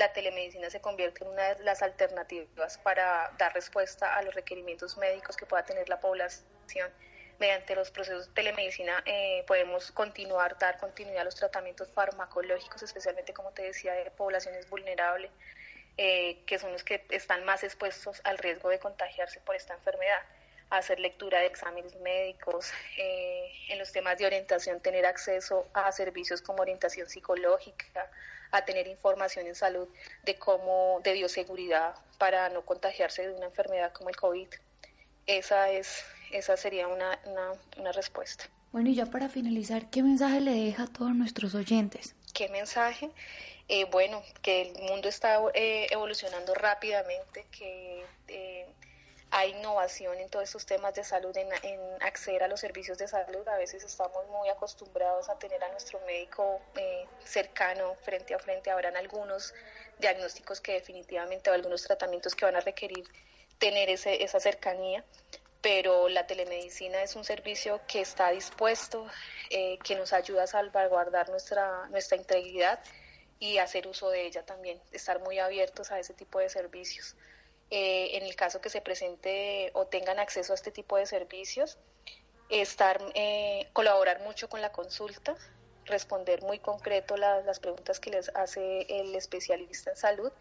la 0.00 0.14
telemedicina 0.14 0.70
se 0.70 0.80
convierte 0.80 1.24
en 1.24 1.30
una 1.30 1.54
de 1.54 1.62
las 1.62 1.82
alternativas 1.82 2.78
para 2.78 3.30
dar 3.36 3.52
respuesta 3.52 4.16
a 4.16 4.22
los 4.22 4.34
requerimientos 4.34 4.96
médicos 4.96 5.36
que 5.36 5.44
pueda 5.44 5.62
tener 5.62 5.90
la 5.90 6.00
población. 6.00 6.90
Mediante 7.38 7.74
los 7.74 7.90
procesos 7.90 8.28
de 8.28 8.32
telemedicina 8.32 9.02
eh, 9.04 9.44
podemos 9.46 9.92
continuar, 9.92 10.58
dar 10.58 10.78
continuidad 10.78 11.20
a 11.20 11.24
los 11.24 11.34
tratamientos 11.34 11.90
farmacológicos, 11.92 12.82
especialmente, 12.82 13.34
como 13.34 13.50
te 13.50 13.62
decía, 13.62 13.92
de 13.92 14.10
poblaciones 14.10 14.70
vulnerables, 14.70 15.30
eh, 15.98 16.38
que 16.46 16.58
son 16.58 16.72
los 16.72 16.82
que 16.82 17.04
están 17.10 17.44
más 17.44 17.62
expuestos 17.62 18.22
al 18.24 18.38
riesgo 18.38 18.70
de 18.70 18.78
contagiarse 18.78 19.40
por 19.40 19.54
esta 19.54 19.74
enfermedad 19.74 20.22
hacer 20.70 21.00
lectura 21.00 21.40
de 21.40 21.46
exámenes 21.46 21.96
médicos, 21.96 22.70
eh, 22.96 23.50
en 23.70 23.78
los 23.80 23.90
temas 23.90 24.16
de 24.18 24.26
orientación, 24.26 24.80
tener 24.80 25.04
acceso 25.04 25.68
a 25.74 25.90
servicios 25.90 26.40
como 26.42 26.62
orientación 26.62 27.08
psicológica, 27.08 28.08
a 28.52 28.64
tener 28.64 28.86
información 28.86 29.46
en 29.46 29.54
salud 29.54 29.88
de 30.24 30.36
cómo, 30.36 31.00
de 31.02 31.12
bioseguridad 31.12 31.94
para 32.18 32.48
no 32.48 32.64
contagiarse 32.64 33.26
de 33.26 33.34
una 33.34 33.46
enfermedad 33.46 33.92
como 33.92 34.08
el 34.08 34.16
COVID. 34.16 34.48
Esa 35.26 35.70
es, 35.70 36.04
esa 36.32 36.56
sería 36.56 36.88
una, 36.88 37.18
una, 37.76 37.92
respuesta. 37.92 38.44
Bueno, 38.72 38.90
y 38.90 38.94
ya 38.94 39.06
para 39.06 39.28
finalizar, 39.28 39.90
¿qué 39.90 40.02
mensaje 40.02 40.40
le 40.40 40.52
deja 40.52 40.84
a 40.84 40.86
todos 40.86 41.14
nuestros 41.14 41.54
oyentes? 41.54 42.14
¿Qué 42.34 42.48
mensaje? 42.48 43.10
Eh, 43.68 43.84
bueno, 43.84 44.22
que 44.42 44.62
el 44.62 44.82
mundo 44.82 45.08
está 45.08 45.40
eh, 45.54 45.86
evolucionando 45.90 46.54
rápidamente, 46.54 47.46
que 47.56 48.04
hay 49.32 49.50
innovación 49.50 50.18
en 50.18 50.28
todos 50.28 50.44
estos 50.44 50.66
temas 50.66 50.94
de 50.94 51.04
salud, 51.04 51.36
en, 51.36 51.48
acceder 52.02 52.42
a 52.42 52.48
los 52.48 52.60
servicios 52.60 52.98
de 52.98 53.06
salud. 53.06 53.46
A 53.48 53.56
veces 53.56 53.84
estamos 53.84 54.26
muy 54.28 54.48
acostumbrados 54.48 55.28
a 55.28 55.38
tener 55.38 55.62
a 55.62 55.68
nuestro 55.70 56.00
médico 56.00 56.60
eh, 56.76 57.06
cercano, 57.24 57.94
frente 58.02 58.34
a 58.34 58.38
frente. 58.38 58.70
Habrán 58.70 58.96
algunos 58.96 59.54
diagnósticos 59.98 60.60
que 60.60 60.72
definitivamente 60.72 61.50
o 61.50 61.54
algunos 61.54 61.82
tratamientos 61.82 62.34
que 62.34 62.44
van 62.44 62.56
a 62.56 62.60
requerir 62.60 63.04
tener 63.58 63.90
ese, 63.90 64.24
esa 64.24 64.40
cercanía, 64.40 65.04
pero 65.60 66.08
la 66.08 66.26
telemedicina 66.26 67.02
es 67.02 67.14
un 67.14 67.24
servicio 67.24 67.80
que 67.86 68.00
está 68.00 68.30
dispuesto, 68.30 69.06
eh, 69.50 69.78
que 69.84 69.94
nos 69.94 70.12
ayuda 70.12 70.44
a 70.44 70.46
salvaguardar 70.46 71.28
nuestra, 71.28 71.86
nuestra 71.88 72.16
integridad 72.16 72.80
y 73.38 73.58
hacer 73.58 73.86
uso 73.86 74.10
de 74.10 74.26
ella 74.26 74.44
también, 74.44 74.80
estar 74.92 75.20
muy 75.20 75.38
abiertos 75.38 75.92
a 75.92 76.00
ese 76.00 76.14
tipo 76.14 76.40
de 76.40 76.48
servicios. 76.48 77.14
Eh, 77.70 78.16
en 78.16 78.24
el 78.24 78.34
caso 78.34 78.60
que 78.60 78.68
se 78.68 78.80
presente 78.80 79.70
o 79.74 79.86
tengan 79.86 80.18
acceso 80.18 80.52
a 80.52 80.56
este 80.56 80.72
tipo 80.72 80.96
de 80.96 81.06
servicios, 81.06 81.78
estar, 82.48 83.00
eh, 83.14 83.68
colaborar 83.72 84.20
mucho 84.22 84.48
con 84.48 84.60
la 84.60 84.72
consulta, 84.72 85.36
responder 85.84 86.42
muy 86.42 86.58
concreto 86.58 87.16
las 87.16 87.60
preguntas 87.60 88.00
que 88.00 88.10
les 88.10 88.28
hace 88.34 88.82
el 88.88 89.14
especialista 89.14 89.90
en 89.90 89.96
salud 89.96 90.32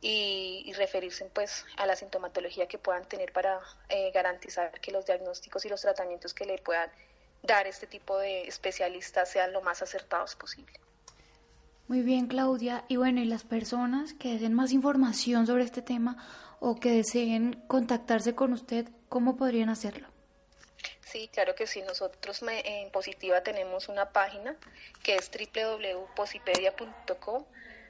y, 0.00 0.72
referirse 0.76 1.26
pues 1.26 1.64
a 1.76 1.86
la 1.86 1.94
sintomatología 1.94 2.66
que 2.66 2.78
puedan 2.78 3.04
tener 3.06 3.32
para 3.32 3.60
eh, 3.90 4.10
garantizar 4.10 4.80
que 4.80 4.90
los 4.90 5.04
diagnósticos 5.04 5.64
y 5.66 5.68
los 5.68 5.82
tratamientos 5.82 6.32
que 6.32 6.46
le 6.46 6.56
puedan 6.58 6.90
dar 7.42 7.66
este 7.66 7.86
tipo 7.86 8.18
de 8.18 8.48
especialistas 8.48 9.30
sean 9.30 9.52
lo 9.52 9.60
más 9.60 9.82
acertados 9.82 10.34
posible. 10.36 10.72
Muy 11.86 12.00
bien, 12.00 12.26
Claudia. 12.26 12.84
Y 12.88 12.96
bueno, 12.96 13.20
y 13.20 13.26
las 13.26 13.44
personas 13.44 14.14
que 14.14 14.32
deseen 14.32 14.54
más 14.54 14.72
información 14.72 15.46
sobre 15.46 15.64
este 15.64 15.82
tema 15.82 16.16
o 16.64 16.76
que 16.76 16.92
deseen 16.92 17.60
contactarse 17.66 18.36
con 18.36 18.52
usted, 18.52 18.86
¿cómo 19.08 19.36
podrían 19.36 19.68
hacerlo? 19.68 20.06
Sí, 21.04 21.28
claro 21.32 21.56
que 21.56 21.66
sí. 21.66 21.82
Nosotros 21.82 22.40
en 22.46 22.88
Positiva 22.92 23.42
tenemos 23.42 23.88
una 23.88 24.12
página 24.12 24.54
que 25.02 25.16
es 25.16 25.28
www.posipedia.com. 25.28 27.44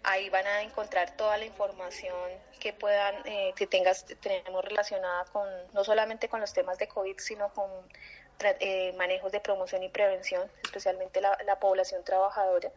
Ahí 0.04 0.30
van 0.30 0.46
a 0.46 0.62
encontrar 0.62 1.14
toda 1.18 1.36
la 1.36 1.44
información 1.44 2.14
que 2.58 2.72
puedan, 2.72 3.14
eh, 3.26 3.52
que 3.56 3.66
tengas, 3.66 4.06
tenemos 4.22 4.64
relacionada 4.64 5.26
con, 5.26 5.46
no 5.74 5.84
solamente 5.84 6.30
con 6.30 6.40
los 6.40 6.54
temas 6.54 6.78
de 6.78 6.88
COVID, 6.88 7.18
sino 7.18 7.52
con 7.52 7.68
eh, 8.40 8.94
manejos 8.96 9.32
de 9.32 9.40
promoción 9.40 9.82
y 9.82 9.90
prevención, 9.90 10.50
especialmente 10.64 11.20
la, 11.20 11.58
población 11.60 12.02
trabajadora 12.04 12.72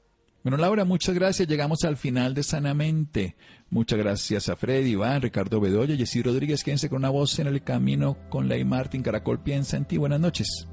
Bueno, 0.42 0.56
Laura, 0.56 0.84
muchas 0.84 1.14
gracias. 1.14 1.48
Llegamos 1.48 1.84
al 1.84 1.96
final 1.96 2.34
de 2.34 2.42
Sanamente. 2.42 3.36
Muchas 3.70 3.98
gracias 3.98 4.48
a 4.48 4.56
Freddy, 4.56 4.90
Iván, 4.90 5.22
Ricardo 5.22 5.60
Bedoya, 5.60 5.96
Jessy 5.96 6.22
Rodríguez. 6.22 6.64
Quédense 6.64 6.88
con 6.88 6.98
una 6.98 7.10
voz 7.10 7.38
en 7.38 7.46
el 7.46 7.62
camino 7.62 8.18
con 8.28 8.48
Ley 8.48 8.64
Martín. 8.64 9.02
Caracol 9.02 9.40
piensa 9.40 9.76
en 9.76 9.84
ti. 9.84 9.98
Buenas 9.98 10.20
noches. 10.20 10.66